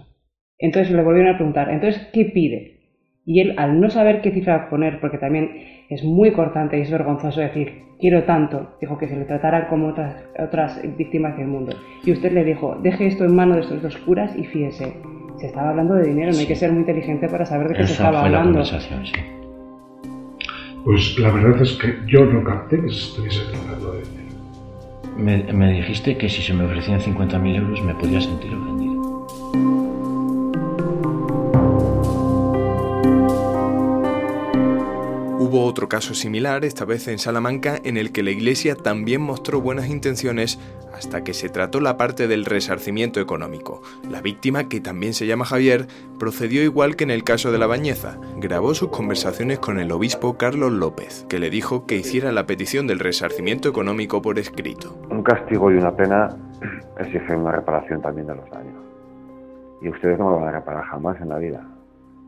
Entonces 0.57 0.93
le 0.93 1.03
volvieron 1.03 1.33
a 1.33 1.37
preguntar, 1.37 1.69
entonces, 1.69 2.09
¿qué 2.13 2.25
pide? 2.25 2.79
Y 3.25 3.41
él, 3.41 3.53
al 3.57 3.79
no 3.79 3.89
saber 3.89 4.21
qué 4.21 4.31
cifra 4.31 4.69
poner, 4.69 4.99
porque 4.99 5.17
también 5.17 5.51
es 5.89 6.03
muy 6.03 6.31
cortante 6.31 6.77
y 6.77 6.81
es 6.81 6.91
vergonzoso 6.91 7.41
decir, 7.41 7.83
quiero 7.99 8.23
tanto, 8.23 8.75
dijo 8.81 8.97
que 8.97 9.07
se 9.07 9.15
le 9.17 9.25
tratara 9.25 9.67
como 9.67 9.87
otras, 9.87 10.15
otras 10.39 10.81
víctimas 10.97 11.37
del 11.37 11.47
mundo. 11.47 11.73
Y 12.05 12.11
usted 12.11 12.31
le 12.31 12.43
dijo, 12.43 12.75
deje 12.81 13.07
esto 13.07 13.25
en 13.25 13.35
manos 13.35 13.57
de 13.57 13.61
estos 13.63 13.81
dos 13.81 13.97
curas 13.97 14.35
y 14.37 14.43
fíjese. 14.45 14.93
Se 15.37 15.47
estaba 15.47 15.69
hablando 15.71 15.95
de 15.95 16.07
dinero, 16.07 16.31
no 16.31 16.37
hay 16.37 16.45
que 16.45 16.55
ser 16.55 16.71
muy 16.71 16.81
inteligente 16.81 17.27
para 17.27 17.45
saber 17.45 17.69
de 17.69 17.75
qué 17.75 17.83
se 17.87 17.93
estaba 17.93 18.21
fue 18.21 18.29
la 18.29 18.37
hablando. 18.39 18.59
conversación, 18.59 19.05
sí. 19.05 19.13
Pues 20.83 21.17
la 21.17 21.31
verdad 21.31 21.61
es 21.61 21.73
que 21.73 21.97
yo 22.07 22.25
no 22.25 22.43
capté 22.43 22.81
que 22.81 22.89
se 22.89 22.99
estuviese 22.99 23.41
tratando 23.51 23.93
de 23.93 24.01
dinero. 24.01 24.35
Me, 25.17 25.53
me 25.53 25.71
dijiste 25.73 26.17
que 26.17 26.27
si 26.27 26.41
se 26.41 26.53
me 26.53 26.65
ofrecían 26.65 26.99
50.000 26.99 27.55
euros 27.55 27.81
me 27.83 27.95
podía 27.95 28.19
sentir 28.19 28.53
ofendido. 28.53 28.92
Otro 35.73 35.89
caso 35.89 36.13
similar, 36.13 36.65
esta 36.65 36.85
vez 36.85 37.07
en 37.07 37.17
Salamanca, 37.17 37.79
en 37.83 37.97
el 37.97 38.11
que 38.11 38.21
la 38.21 38.29
Iglesia 38.29 38.75
también 38.75 39.21
mostró 39.21 39.59
buenas 39.59 39.89
intenciones 39.89 40.59
hasta 40.93 41.23
que 41.23 41.33
se 41.33 41.49
trató 41.49 41.81
la 41.81 41.97
parte 41.97 42.27
del 42.27 42.45
resarcimiento 42.45 43.19
económico. 43.19 43.81
La 44.07 44.21
víctima, 44.21 44.69
que 44.69 44.79
también 44.79 45.15
se 45.15 45.25
llama 45.25 45.45
Javier, 45.45 45.87
procedió 46.19 46.61
igual 46.61 46.95
que 46.95 47.05
en 47.05 47.09
el 47.09 47.23
caso 47.23 47.51
de 47.51 47.57
la 47.57 47.65
Bañeza. 47.65 48.19
Grabó 48.37 48.75
sus 48.75 48.89
conversaciones 48.89 49.57
con 49.57 49.79
el 49.79 49.91
obispo 49.91 50.37
Carlos 50.37 50.71
López, 50.71 51.25
que 51.27 51.39
le 51.39 51.49
dijo 51.49 51.87
que 51.87 51.95
hiciera 51.95 52.31
la 52.31 52.45
petición 52.45 52.85
del 52.85 52.99
resarcimiento 52.99 53.67
económico 53.67 54.21
por 54.21 54.37
escrito. 54.37 54.95
Un 55.09 55.23
castigo 55.23 55.71
y 55.71 55.77
una 55.77 55.95
pena 55.95 56.37
exigen 56.99 57.39
una 57.39 57.53
reparación 57.53 57.99
también 57.99 58.27
de 58.27 58.35
los 58.35 58.47
daños. 58.51 58.75
Y 59.81 59.89
ustedes 59.89 60.19
no 60.19 60.29
lo 60.29 60.35
van 60.35 60.49
a 60.49 60.51
reparar 60.51 60.83
jamás 60.83 61.19
en 61.19 61.29
la 61.29 61.39
vida. 61.39 61.67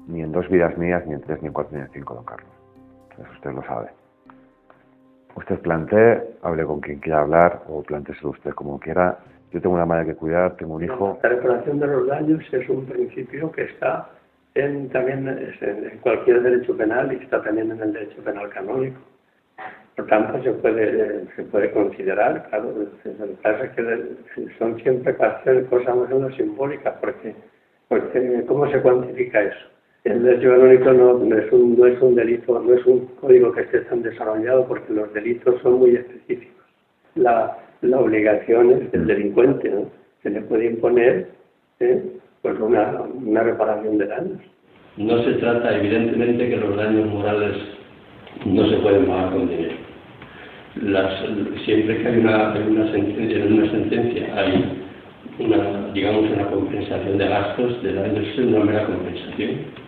Ni 0.08 0.24
en 0.24 0.32
dos 0.32 0.50
vidas 0.50 0.76
mías, 0.80 1.04
ni 1.06 1.14
en 1.14 1.22
tres, 1.22 1.44
ni 1.44 1.50
en 1.50 1.54
cuatro, 1.54 1.78
ni 1.78 1.84
en 1.84 1.92
cinco, 1.94 2.16
don 2.16 2.26
Carlos. 2.26 2.55
Eso 3.20 3.32
usted 3.32 3.52
lo 3.52 3.64
sabe. 3.64 3.90
Usted 5.36 5.60
plantee, 5.60 6.22
hable 6.44 6.64
con 6.64 6.80
quien 6.80 7.00
quiera 7.00 7.22
hablar, 7.22 7.62
o 7.68 7.84
planteeselo 7.84 8.30
usted 8.30 8.52
como 8.52 8.80
quiera. 8.80 9.18
Yo 9.52 9.62
tengo 9.62 9.76
una 9.76 9.86
madre 9.86 10.08
que 10.08 10.16
cuidar, 10.16 10.56
tengo 10.56 10.76
un 10.76 10.84
hijo. 10.84 11.20
La 11.24 11.30
reparación 11.30 11.80
de 11.80 11.88
los 11.88 12.08
daños 12.08 12.44
es 12.52 12.70
un 12.70 12.86
principio 12.86 13.52
que 13.52 13.64
está 13.64 14.10
en, 14.56 14.90
también 14.90 15.28
en, 15.28 15.98
cualquier 16.00 16.42
derecho 16.42 16.76
penal 16.76 17.12
y 17.12 17.18
está 17.18 17.42
también 17.44 17.72
en 17.72 17.82
el 17.82 17.94
derecho 17.94 18.22
penal 18.24 18.50
canónico. 18.50 19.00
Por 19.96 20.08
tanto, 20.08 20.42
se 20.44 20.52
puede, 20.52 21.26
se 21.36 21.44
puede 21.44 21.72
considerar, 21.72 22.48
claro, 22.50 22.74
lo 22.74 23.02
que 23.02 23.34
pasa 23.42 23.64
es 23.66 23.72
que 23.72 24.54
son 24.58 24.78
siempre 24.82 25.14
para 25.14 25.38
hacer 25.38 25.66
cosas 25.68 25.96
más 25.96 26.12
o 26.12 26.16
menos 26.16 26.36
simbólicas, 26.36 26.96
porque, 27.00 27.34
porque 27.88 28.44
¿cómo 28.46 28.70
se 28.70 28.82
cuantifica 28.82 29.42
eso? 29.42 29.75
El 30.06 30.22
derecho 30.22 30.50
canónico 30.52 30.94
no, 30.94 31.36
es 31.36 31.52
un, 31.52 31.80
no 31.80 31.88
es 31.88 32.00
un 32.00 32.14
delito, 32.14 32.60
no 32.60 32.74
es 32.76 32.86
un 32.86 33.08
código 33.20 33.52
que 33.52 33.62
esté 33.62 33.80
tan 33.82 34.04
desarrollado, 34.04 34.68
porque 34.68 34.94
los 34.94 35.12
delitos 35.14 35.60
son 35.64 35.80
muy 35.80 35.96
específicos. 35.96 36.64
La, 37.16 37.58
la 37.82 38.00
obligación 38.00 38.72
es 38.72 38.92
del 38.92 39.08
delincuente. 39.08 39.74
Se 40.22 40.30
le 40.30 40.42
puede 40.42 40.68
imponer 40.68 41.30
¿eh? 41.80 42.04
pues 42.44 42.60
una, 42.60 43.02
reparación 43.42 43.98
de 43.98 44.06
daños. 44.06 44.42
No 44.98 45.24
se 45.24 45.34
trata, 45.34 45.76
evidentemente, 45.76 46.50
que 46.50 46.58
los 46.58 46.76
daños 46.78 47.08
morales 47.08 47.58
no 48.46 48.70
se 48.70 48.78
pueden 48.78 49.08
pagar 49.08 49.32
con 49.32 49.50
dinero. 49.50 49.74
Siempre 51.66 51.98
que 51.98 52.08
hay 52.08 52.20
una, 52.20 52.54
una 52.54 52.92
sentencia, 52.92 53.44
en 53.44 53.54
una 53.54 53.72
sentencia 53.72 54.36
hay 54.36 54.86
una, 55.40 55.92
digamos, 55.94 56.30
una 56.30 56.46
compensación 56.48 57.18
de 57.18 57.28
gastos 57.28 57.82
de 57.82 57.94
daños, 57.94 58.28
es 58.28 58.38
una 58.38 58.66
mera 58.66 58.86
compensación. 58.86 59.85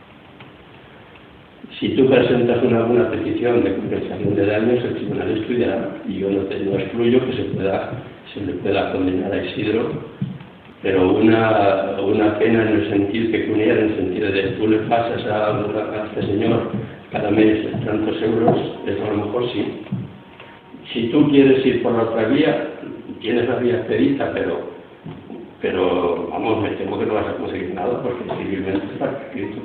Si 1.79 1.89
tú 1.89 2.07
presentas 2.07 2.63
una, 2.63 2.83
una 2.85 3.11
petición 3.11 3.63
de 3.63 3.75
compensación 3.75 4.35
de 4.35 4.45
daños, 4.45 4.83
el 4.83 4.95
tribunal 4.95 5.37
estudiará, 5.37 5.97
y 6.07 6.19
yo 6.19 6.31
no, 6.31 6.41
te, 6.43 6.59
no 6.59 6.77
excluyo 6.77 7.25
que 7.25 7.33
se, 7.33 7.43
pueda, 7.43 7.91
se 8.33 8.41
le 8.41 8.53
pueda 8.53 8.91
condenar 8.93 9.31
a 9.31 9.45
Isidro, 9.45 9.91
pero 10.81 11.11
una, 11.11 11.97
una 12.01 12.39
pena 12.39 12.63
en 12.63 12.79
el 12.79 12.89
sentido 12.89 13.31
peculiar, 13.31 13.77
en 13.77 13.89
el 13.89 13.95
sentido 13.95 14.31
de 14.31 14.43
tú 14.57 14.67
le 14.67 14.77
pasas 14.79 15.25
a, 15.25 15.57
a 15.57 16.05
este 16.07 16.27
señor 16.27 16.71
cada 17.11 17.31
mes 17.31 17.65
tantos 17.85 18.21
euros, 18.21 18.57
eso 18.85 19.05
a 19.05 19.09
lo 19.09 19.25
mejor 19.25 19.51
sí. 19.53 19.81
Si 20.93 21.07
tú 21.09 21.29
quieres 21.29 21.65
ir 21.65 21.83
por 21.83 21.93
la 21.93 22.03
otra 22.03 22.27
vía, 22.27 22.69
tienes 23.21 23.47
la 23.47 23.55
vía 23.55 23.77
expedita, 23.77 24.31
pero, 24.33 24.69
pero 25.61 26.27
vamos, 26.29 26.61
me 26.63 26.69
temo 26.71 26.99
que 26.99 27.05
no 27.05 27.15
vas 27.15 27.27
a 27.27 27.37
conseguir 27.37 27.73
nada 27.73 28.01
porque 28.03 28.23
civilmente 28.37 28.85
está 28.93 29.11
escrito. 29.25 29.61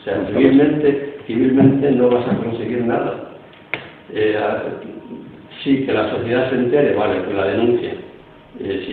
O 0.00 0.02
sea, 0.04 0.26
civilmente, 0.26 1.13
civilmente 1.26 1.90
no 1.92 2.08
vas 2.10 2.26
a 2.28 2.36
conseguir 2.36 2.84
nada. 2.84 3.30
Eh, 4.12 4.38
sí, 5.62 5.84
que 5.84 5.92
la 5.92 6.10
sociedad 6.10 6.50
se 6.50 6.56
entere, 6.56 6.94
vale, 6.94 7.22
que 7.24 7.34
la 7.34 7.46
denuncia. 7.46 7.94
Eh, 8.60 8.84
si 8.86 8.92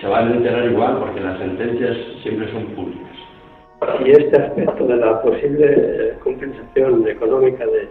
se 0.00 0.06
van 0.06 0.32
a 0.32 0.34
enterar 0.34 0.64
igual 0.64 0.98
porque 0.98 1.20
las 1.20 1.38
sentencias 1.38 1.96
siempre 2.22 2.50
son 2.52 2.64
públicas. 2.68 3.02
Y 4.04 4.10
este 4.12 4.36
aspecto 4.36 4.86
de 4.86 4.96
la 4.96 5.20
posible 5.22 5.74
eh, 5.76 6.14
compensación 6.22 7.06
económica 7.06 7.66
de, 7.66 7.88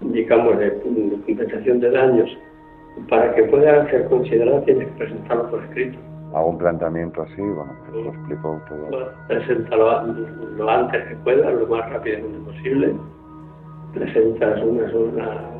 digamos, 0.00 0.58
de, 0.58 0.70
de, 0.70 1.16
compensación 1.24 1.80
de 1.80 1.90
daños, 1.90 2.36
para 3.08 3.34
que 3.34 3.44
pueda 3.44 3.88
ser 3.90 4.06
considerada 4.06 4.64
tiene 4.64 4.84
que 4.84 4.92
presentarlo 4.92 5.50
por 5.50 5.62
escrito. 5.64 5.98
Hago 6.34 6.50
un 6.50 6.58
planteamiento 6.58 7.22
así, 7.22 7.40
bueno, 7.40 7.72
te 7.86 8.02
lo 8.02 8.10
explico 8.10 8.60
todo. 8.68 8.86
Bueno, 8.90 9.06
preséntalo 9.28 10.02
lo 10.56 10.70
antes 10.70 11.08
que 11.08 11.16
pueda, 11.16 11.50
lo 11.50 11.66
más 11.66 11.88
rápidamente 11.90 12.38
posible. 12.40 12.94
Presentas 13.94 14.62
una, 14.62 14.92
una 14.92 15.58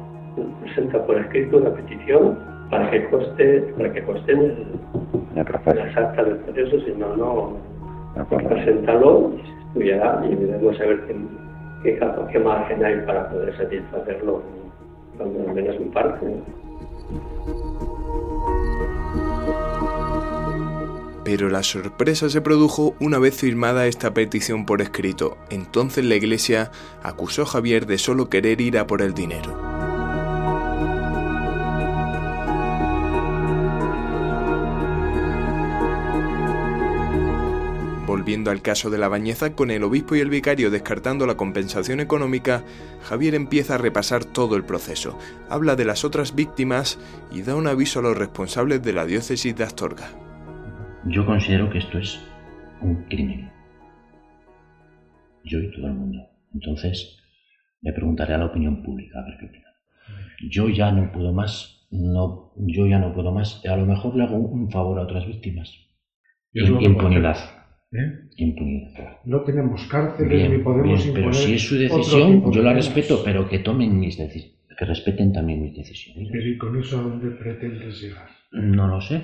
presenta 0.61 1.05
por 1.05 1.19
escrito 1.19 1.59
una 1.59 1.71
petición 1.71 2.39
para 2.71 2.91
que 2.91 3.09
coste, 3.09 3.61
para 3.77 3.93
que 3.93 4.03
coste 4.03 4.33
el 4.33 5.45
proceso. 5.45 5.77
las 5.77 5.97
actas 5.97 6.27
del 6.27 6.37
proceso, 6.37 6.85
si 6.85 6.93
no, 6.93 7.17
no, 7.17 7.57
preséntalo 8.29 9.33
y 9.37 9.41
estudiará 9.69 10.23
y 10.27 10.35
veremos 10.35 10.81
a 10.81 10.85
ver 10.85 11.01
qué, 11.83 11.99
qué, 12.33 12.39
margen 12.39 12.85
hay 12.85 13.01
para 13.07 13.29
poder 13.31 13.57
satisfacerlo, 13.57 14.43
cuando 15.17 15.55
menos 15.55 15.77
en 15.77 15.91
parte. 15.91 16.27
Pero 21.31 21.51
la 21.51 21.63
sorpresa 21.63 22.31
se 22.31 22.41
produjo 22.41 22.97
una 23.01 23.19
vez 23.19 23.37
firmada 23.37 23.87
esta 23.87 24.15
petición 24.15 24.65
por 24.65 24.81
escrito. 24.81 25.37
Entonces 25.51 26.03
la 26.03 26.15
iglesia 26.15 26.71
acusó 27.03 27.43
a 27.43 27.45
Javier 27.45 27.85
de 27.85 27.99
solo 27.99 28.31
querer 28.31 28.63
ir 28.63 28.79
a 28.79 28.87
por 28.87 29.03
el 29.03 29.13
dinero. 29.13 29.55
Volviendo 38.07 38.51
al 38.51 38.63
caso 38.63 38.89
de 38.89 38.97
la 38.97 39.09
bañeza, 39.09 39.53
con 39.55 39.71
el 39.71 39.85
obispo 39.85 40.17
y 40.17 40.21
el 40.21 40.31
vicario 40.31 40.71
descartando 40.71 41.27
la 41.27 41.37
compensación 41.37 42.01
económica, 42.01 42.65
Javier 43.07 43.35
empieza 43.35 43.75
a 43.75 43.79
repasar 43.79 44.25
todo 44.25 44.57
el 44.57 44.65
proceso, 44.65 45.19
habla 45.51 45.77
de 45.77 45.85
las 45.85 46.07
otras 46.07 46.35
víctimas 46.35 46.99
y 47.31 47.43
da 47.43 47.55
un 47.55 47.67
aviso 47.67 47.99
a 47.99 48.03
los 48.03 48.17
responsables 48.17 48.83
de 48.83 48.95
la 48.95 49.05
diócesis 49.05 49.55
de 49.55 49.65
Astorga. 49.65 50.28
Yo 51.07 51.25
considero 51.25 51.71
que 51.71 51.79
esto 51.79 51.99
es 51.99 52.21
un 52.81 53.05
crimen. 53.05 53.51
Yo 55.45 55.61
y 55.61 55.71
todo 55.71 55.87
el 55.87 55.95
mundo. 55.95 56.19
Entonces, 56.53 57.19
me 57.81 57.93
preguntaré 57.93 58.35
a 58.35 58.39
la 58.39 58.47
opinión 58.47 58.83
pública 58.83 59.21
a 59.21 59.25
ver 59.25 59.39
qué 59.39 59.47
opinan. 59.47 59.73
Yo 60.51 60.69
ya 60.69 60.91
no 60.93 61.13
puedo 61.13 61.33
más, 61.33 61.87
no, 61.91 62.53
yo 62.57 62.87
ya 62.87 62.99
no 62.99 63.15
puedo 63.15 63.33
más. 63.33 63.65
A 63.67 63.77
lo 63.77 63.87
mejor 63.87 64.17
le 64.17 64.25
hago 64.25 64.37
un 64.37 64.71
favor 64.71 64.99
a 64.99 65.03
otras 65.03 65.27
víctimas. 65.27 65.73
Impunidad. 66.53 67.37
¿Eh? 67.93 68.29
Impunidad. 68.37 69.19
No 69.25 69.43
tenemos 69.43 69.87
cárceles 69.87 70.51
ni 70.51 70.59
podemos 70.59 71.03
bien, 71.03 71.15
Pero 71.15 71.33
si 71.33 71.55
es 71.55 71.63
su 71.63 71.77
decisión, 71.77 72.51
yo 72.53 72.63
la 72.63 72.75
respeto, 72.75 73.23
pero 73.25 73.49
que 73.49 73.61
tomen 73.61 73.99
mis 73.99 74.17
que 74.17 74.85
respeten 74.85 75.33
también 75.33 75.63
mis 75.63 75.77
decisiones. 75.77 76.29
Pero 76.31 76.49
¿y 76.49 76.57
con 76.57 76.79
eso 76.79 77.01
a 77.01 77.03
dónde 77.03 77.31
pretendes 77.31 78.01
llegar? 78.01 78.29
No 78.53 78.87
lo 78.87 79.01
sé. 79.01 79.23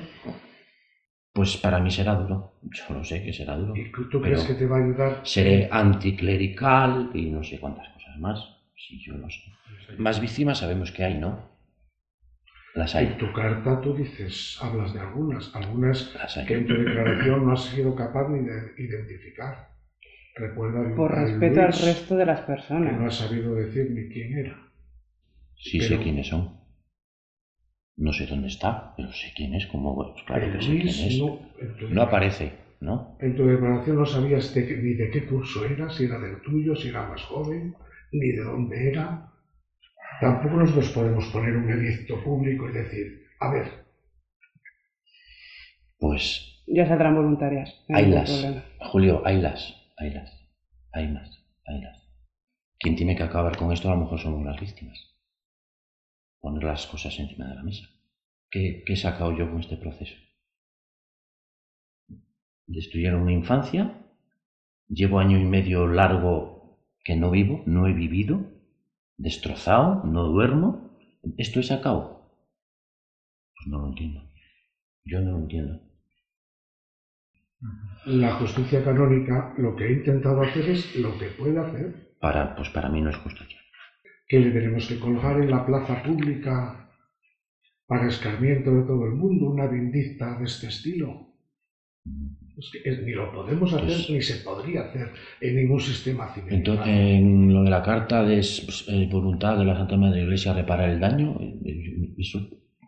Pues 1.34 1.56
para 1.56 1.80
mí 1.80 1.90
será 1.90 2.14
duro. 2.14 2.52
Yo 2.62 2.94
lo 2.94 3.02
sé 3.02 3.24
que 3.24 3.32
será 3.32 3.56
duro. 3.56 3.74
¿Y 3.76 3.90
tú 4.08 4.22
crees 4.22 4.44
que 4.44 4.54
te 4.54 4.66
va 4.66 4.76
a 4.76 4.84
ayudar? 4.84 5.20
Seré 5.24 5.68
anticlerical 5.68 7.10
y 7.12 7.28
no 7.28 7.42
sé 7.42 7.58
cuántas 7.58 7.88
cosas 7.88 8.16
más. 8.18 8.38
Sí, 8.76 9.00
yo 9.04 9.14
lo 9.14 9.28
sé. 9.28 9.42
Más 9.98 10.20
víctimas 10.20 10.58
sabemos 10.58 10.92
que 10.92 11.02
hay, 11.02 11.18
¿no? 11.18 11.50
Las 12.76 12.94
hay. 12.94 13.06
En 13.06 13.18
tu 13.18 13.32
carta 13.32 13.80
tú 13.80 13.94
dices, 13.94 14.56
hablas 14.62 14.94
de 14.94 15.00
algunas, 15.00 15.52
algunas 15.56 16.16
que 16.46 16.54
en 16.54 16.66
tu 16.68 16.74
declaración 16.74 17.44
no 17.44 17.52
has 17.52 17.64
sido 17.64 17.96
capaz 17.96 18.28
ni 18.28 18.38
de 18.46 18.72
identificar. 18.78 19.74
Recuerda 20.36 20.94
Por 20.94 21.16
respeto 21.16 21.62
al 21.62 21.72
resto 21.72 22.16
de 22.16 22.26
las 22.26 22.40
personas. 22.42 22.92
Que 22.92 22.96
no 22.96 23.06
has 23.08 23.16
sabido 23.16 23.56
decir 23.56 23.90
ni 23.90 24.08
quién 24.08 24.38
era. 24.38 24.56
Sí 25.56 25.80
sé 25.80 25.98
quiénes 25.98 26.28
son. 26.28 26.63
No 27.96 28.12
sé 28.12 28.26
dónde 28.26 28.48
está, 28.48 28.92
pero 28.96 29.12
sé 29.12 29.32
quién 29.36 29.54
es, 29.54 29.66
como, 29.66 29.94
bueno, 29.94 30.12
pues 30.14 30.24
claro 30.24 30.52
que 30.52 30.60
sé 30.60 30.72
quién 30.72 30.88
es. 30.88 31.20
No, 31.90 32.02
aparece, 32.02 32.52
¿no? 32.80 33.16
En 33.20 33.36
tu 33.36 33.46
declaración 33.46 33.96
no 33.96 34.06
sabías 34.06 34.54
ni 34.56 34.94
de 34.94 35.10
qué 35.10 35.26
curso 35.26 35.64
era, 35.64 35.88
si 35.88 36.04
era 36.04 36.18
del 36.18 36.42
tuyo, 36.42 36.74
si 36.74 36.88
era 36.88 37.08
más 37.08 37.22
joven, 37.22 37.74
ni 38.10 38.32
de 38.32 38.42
dónde 38.42 38.90
era. 38.90 39.30
Tampoco 40.20 40.56
nosotros 40.56 40.90
podemos 40.90 41.24
poner 41.26 41.56
un 41.56 41.70
edicto 41.70 42.22
público 42.24 42.68
y 42.68 42.72
decir, 42.72 43.26
a 43.40 43.52
ver. 43.52 43.84
Pues. 45.98 46.64
Ya 46.66 46.86
saldrán 46.86 47.14
voluntarias. 47.14 47.84
hay 47.90 48.06
las. 48.06 48.64
Julio, 48.90 49.22
hay 49.24 49.40
las. 49.40 49.92
Hay 49.98 50.10
las. 50.10 50.32
Hay 50.92 51.08
más. 51.12 51.30
Hay 51.66 51.80
las. 51.80 52.08
Quien 52.78 52.96
tiene 52.96 53.14
que 53.14 53.22
acabar 53.22 53.56
con 53.56 53.72
esto 53.72 53.88
a 53.88 53.94
lo 53.94 54.00
mejor 54.00 54.18
somos 54.18 54.44
las 54.44 54.60
víctimas 54.60 55.13
poner 56.44 56.62
las 56.62 56.86
cosas 56.86 57.18
encima 57.18 57.46
de 57.46 57.54
la 57.54 57.62
mesa. 57.62 57.86
¿Qué, 58.50 58.84
he 58.86 58.96
sacado 58.96 59.34
yo 59.34 59.50
con 59.50 59.60
este 59.60 59.78
proceso? 59.78 60.14
Destruyeron 62.66 63.24
mi 63.24 63.32
infancia, 63.32 63.98
llevo 64.88 65.20
año 65.20 65.38
y 65.38 65.44
medio 65.44 65.86
largo 65.86 66.78
que 67.02 67.16
no 67.16 67.30
vivo, 67.30 67.62
no 67.64 67.86
he 67.86 67.94
vivido, 67.94 68.42
destrozado, 69.16 70.04
no 70.04 70.24
duermo. 70.24 70.98
¿Esto 71.38 71.60
he 71.60 71.62
sacado? 71.62 72.28
Pues 73.56 73.66
no 73.68 73.78
lo 73.78 73.88
entiendo. 73.88 74.20
Yo 75.06 75.20
no 75.20 75.32
lo 75.32 75.38
entiendo. 75.38 75.80
La 78.04 78.34
justicia 78.34 78.84
canónica 78.84 79.54
lo 79.56 79.74
que 79.74 79.86
he 79.86 79.92
intentado 79.92 80.42
hacer 80.42 80.68
es 80.68 80.94
lo 80.96 81.18
que 81.18 81.28
puede 81.28 81.58
hacer. 81.58 82.16
Para, 82.20 82.54
pues 82.54 82.68
para 82.68 82.90
mí 82.90 83.00
no 83.00 83.08
es 83.08 83.16
justicia 83.16 83.63
que 84.34 84.40
le 84.40 84.50
tenemos 84.50 84.88
que 84.88 84.98
colgar 84.98 85.40
en 85.40 85.48
la 85.48 85.64
plaza 85.64 86.02
pública 86.02 86.90
para 87.86 88.08
escarmiento 88.08 88.74
de 88.74 88.82
todo 88.82 89.06
el 89.06 89.12
mundo 89.12 89.46
una 89.46 89.68
vindicta 89.68 90.36
de 90.38 90.46
este 90.46 90.66
estilo. 90.66 91.28
Es 92.58 92.70
que 92.72 93.02
ni 93.02 93.12
lo 93.12 93.32
podemos 93.32 93.72
hacer 93.72 93.86
pues 93.86 94.10
ni 94.10 94.20
se 94.20 94.42
podría 94.42 94.86
hacer 94.86 95.12
en 95.40 95.54
ningún 95.54 95.80
sistema 95.80 96.34
civil. 96.34 96.52
Entonces, 96.52 96.88
en 96.88 97.54
lo 97.54 97.62
de 97.62 97.70
la 97.70 97.84
carta 97.84 98.24
de 98.24 98.38
pues, 98.38 98.86
eh, 98.88 99.08
voluntad 99.08 99.56
de 99.56 99.66
la 99.66 99.76
Santa 99.76 99.96
Madre 99.96 100.16
de 100.16 100.20
la 100.22 100.26
Iglesia 100.26 100.52
reparar 100.52 100.90
el 100.90 100.98
daño, 100.98 101.36
eh, 101.40 101.54
eh, 101.64 102.14
eso 102.18 102.40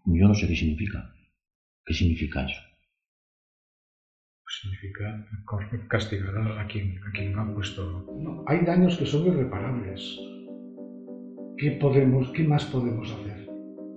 yo 0.04 0.26
no 0.26 0.34
sé 0.34 0.48
qué 0.48 0.56
significa. 0.56 1.14
¿Qué 1.84 1.94
significa 1.94 2.44
eso? 2.44 2.60
Significa 4.48 5.28
castigar 5.88 6.58
a 6.58 6.66
quien, 6.66 6.98
a 7.06 7.12
quien 7.12 7.38
ha 7.38 7.54
puesto. 7.54 8.04
No, 8.18 8.42
hay 8.48 8.64
daños 8.64 8.96
que 8.96 9.06
son 9.06 9.26
irreparables. 9.28 10.18
¿Qué, 11.58 11.70
podemos, 11.72 12.30
¿Qué 12.32 12.44
más 12.44 12.64
podemos 12.66 13.10
hacer? 13.12 13.48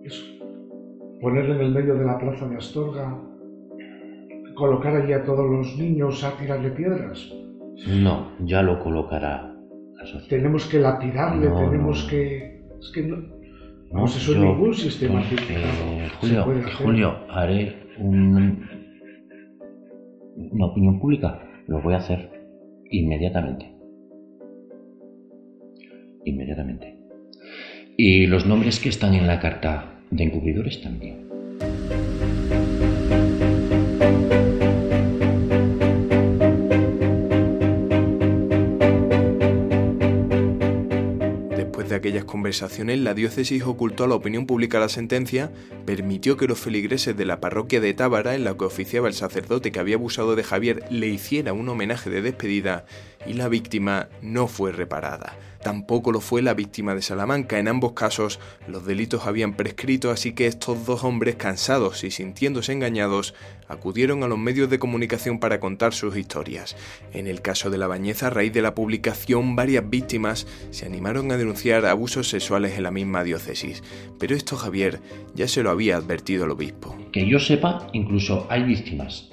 Eso. 0.03 0.23
Ponerle 1.19 1.55
en 1.55 1.61
el 1.61 1.71
medio 1.73 1.95
de 1.95 2.05
la 2.05 2.17
plaza 2.17 2.47
de 2.47 2.55
Astorga, 2.55 3.19
colocar 4.55 4.95
allí 4.95 5.13
a 5.13 5.23
todos 5.23 5.49
los 5.49 5.77
niños 5.77 6.23
a 6.23 6.37
tirarle 6.37 6.69
piedras. 6.71 7.33
No, 7.87 8.31
ya 8.39 8.61
lo 8.61 8.79
colocará 8.81 9.53
la 9.97 10.05
sociedad. 10.05 10.27
Tenemos 10.29 10.67
que 10.67 10.79
lapidarle, 10.79 11.47
tenemos 11.49 12.07
que. 12.09 12.61
Es 12.79 12.91
que 12.93 13.03
no. 13.03 13.17
No, 13.91 14.05
eso 14.05 14.33
yo, 14.33 14.39
ningún 14.39 14.73
sistema 14.73 15.21
eh, 15.21 16.07
Julio, 16.21 16.45
Julio, 16.77 17.15
haré 17.29 17.75
un, 17.97 18.63
una 20.51 20.65
opinión 20.67 20.99
pública. 20.99 21.41
Lo 21.67 21.81
voy 21.81 21.95
a 21.95 21.97
hacer 21.97 22.29
inmediatamente. 22.91 23.73
Inmediatamente. 26.23 26.98
Y 28.01 28.27
los 28.27 28.45
nombres 28.45 28.79
que 28.79 28.87
están 28.87 29.13
en 29.13 29.27
la 29.27 29.41
carta 29.41 29.99
de 30.09 30.23
encubridores 30.23 30.81
también. 30.81 31.27
Después 41.57 41.89
de 41.89 41.95
aquellas 41.97 42.23
conversaciones, 42.23 42.99
la 42.99 43.13
diócesis 43.13 43.63
ocultó 43.63 44.05
a 44.05 44.07
la 44.07 44.15
opinión 44.15 44.45
pública 44.45 44.79
la 44.79 44.87
sentencia, 44.87 45.51
permitió 45.85 46.37
que 46.37 46.47
los 46.47 46.57
feligreses 46.57 47.17
de 47.17 47.25
la 47.25 47.41
parroquia 47.41 47.81
de 47.81 47.93
Tábara, 47.93 48.33
en 48.33 48.45
la 48.45 48.55
que 48.55 48.63
oficiaba 48.63 49.09
el 49.09 49.13
sacerdote 49.13 49.73
que 49.73 49.79
había 49.81 49.95
abusado 49.95 50.37
de 50.37 50.45
Javier, 50.45 50.85
le 50.89 51.07
hiciera 51.07 51.51
un 51.51 51.67
homenaje 51.67 52.09
de 52.09 52.21
despedida 52.21 52.85
y 53.25 53.33
la 53.33 53.47
víctima 53.47 54.07
no 54.21 54.47
fue 54.47 54.71
reparada. 54.71 55.37
Tampoco 55.61 56.13
lo 56.13 56.21
fue 56.21 56.41
la 56.41 56.53
víctima 56.53 56.95
de 56.95 57.01
Salamanca. 57.01 57.59
En 57.59 57.67
ambos 57.67 57.91
casos 57.91 58.39
los 58.67 58.85
delitos 58.85 59.27
habían 59.27 59.53
prescrito, 59.53 60.09
así 60.09 60.31
que 60.31 60.47
estos 60.47 60.85
dos 60.85 61.03
hombres, 61.03 61.35
cansados 61.35 62.03
y 62.05 62.11
sintiéndose 62.11 62.71
engañados, 62.71 63.33
acudieron 63.67 64.23
a 64.23 64.27
los 64.27 64.39
medios 64.39 64.69
de 64.69 64.79
comunicación 64.79 65.39
para 65.39 65.59
contar 65.59 65.93
sus 65.93 66.15
historias. 66.15 66.77
En 67.13 67.27
el 67.27 67.41
caso 67.41 67.69
de 67.69 67.77
la 67.77 67.87
Bañeza, 67.87 68.27
a 68.27 68.29
raíz 68.29 68.53
de 68.53 68.61
la 68.61 68.73
publicación, 68.73 69.57
varias 69.57 69.89
víctimas 69.89 70.47
se 70.71 70.85
animaron 70.85 71.31
a 71.31 71.37
denunciar 71.37 71.85
abusos 71.85 72.29
sexuales 72.29 72.77
en 72.77 72.83
la 72.83 72.91
misma 72.91 73.25
diócesis. 73.25 73.83
Pero 74.17 74.35
esto 74.35 74.55
Javier 74.55 75.01
ya 75.35 75.49
se 75.49 75.61
lo 75.61 75.71
había 75.71 75.97
advertido 75.97 76.45
el 76.45 76.51
obispo. 76.51 76.95
Que 77.11 77.27
yo 77.27 77.39
sepa, 77.39 77.87
incluso 77.91 78.47
hay 78.49 78.63
víctimas. 78.63 79.29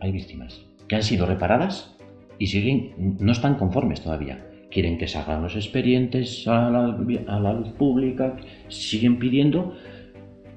Hay 0.00 0.12
víctimas 0.12 0.60
que 0.88 0.94
han 0.94 1.02
sido 1.02 1.26
reparadas 1.26 1.97
y 2.38 2.46
siguen, 2.46 3.16
no 3.20 3.32
están 3.32 3.56
conformes 3.56 4.02
todavía 4.02 4.48
quieren 4.70 4.98
que 4.98 5.06
salgan 5.06 5.42
los 5.42 5.56
expedientes 5.56 6.46
a 6.46 6.70
la, 6.70 7.52
luz 7.52 7.70
pública, 7.70 8.36
siguen 8.68 9.18
pidiendo. 9.18 9.74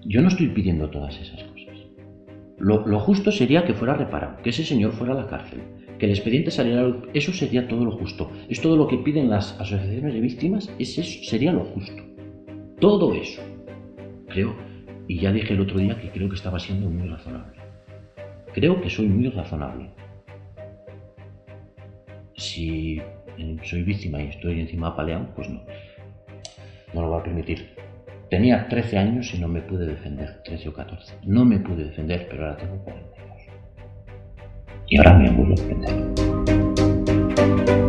Yo 0.06 0.22
no 0.22 0.28
estoy 0.28 0.48
pidiendo 0.50 0.90
todas 0.90 1.20
esas 1.20 1.44
cosas. 1.44 1.78
Lo, 2.58 3.00
justo 3.00 3.32
sería 3.32 3.66
que 3.66 3.74
fuera 3.74 3.96
reparado, 3.96 4.38
que 4.44 4.52
ese 4.52 4.64
señor 4.64 4.92
fuera 4.92 5.14
a 5.14 5.18
la 5.18 5.28
cárcel, 5.28 5.62
que 5.98 6.06
el 6.06 6.12
expediente 6.12 6.52
saliera 6.52 6.82
a 6.82 6.84
la 6.84 6.90
luz. 6.90 7.08
Eso 7.14 7.34
sería 7.34 7.68
todo 7.68 7.86
lo 7.86 7.92
justo. 7.92 8.30
Es 8.50 8.62
todo 8.62 8.76
lo 8.76 8.88
que 8.88 8.98
piden 8.98 9.30
las 9.30 9.60
asociaciones 9.60 10.14
de 10.14 10.20
víctimas, 10.20 10.74
eso 10.78 11.02
sería 11.04 11.52
lo 11.54 11.66
justo. 11.66 12.04
Todo 12.80 13.14
eso. 13.14 13.42
Creo, 14.28 14.56
y 15.08 15.20
ya 15.20 15.32
dije 15.32 15.54
el 15.54 15.62
otro 15.62 15.80
día 15.80 16.00
que 16.00 16.10
creo 16.10 16.30
que 16.30 16.36
estaba 16.36 16.60
siendo 16.60 16.90
muy 16.90 17.08
razonable. 17.08 17.60
Creo 18.54 18.82
que 18.82 18.90
soy 18.90 19.08
muy 19.08 19.30
razonable 19.30 19.90
si 22.42 23.02
eh, 23.38 23.58
soy 23.64 23.84
víctima 23.84 24.22
y 24.22 24.28
estoy 24.28 24.60
encima 24.60 24.88
apaleado, 24.88 25.34
pues 25.36 25.50
no. 25.50 25.62
No 26.94 27.02
lo 27.02 27.12
va 27.12 27.20
a 27.20 27.24
permitir. 27.24 27.76
Tenía 28.30 28.68
13 28.68 28.98
años 28.98 29.34
y 29.34 29.40
no 29.40 29.48
me 29.48 29.62
pude 29.62 29.86
defender, 29.86 30.42
13 30.44 30.68
o 30.70 30.74
14. 30.74 31.16
No 31.24 31.46
me 31.46 31.60
pude 31.60 31.86
defender, 31.86 32.28
pero 32.30 32.46
ahora 32.46 32.58
tengo 32.58 32.84
42. 32.84 33.18
Y 34.88 34.98
ahora 34.98 35.18
me 35.18 35.32
vuelvo 35.32 35.54
a 35.54 35.56
defender. 35.56 37.81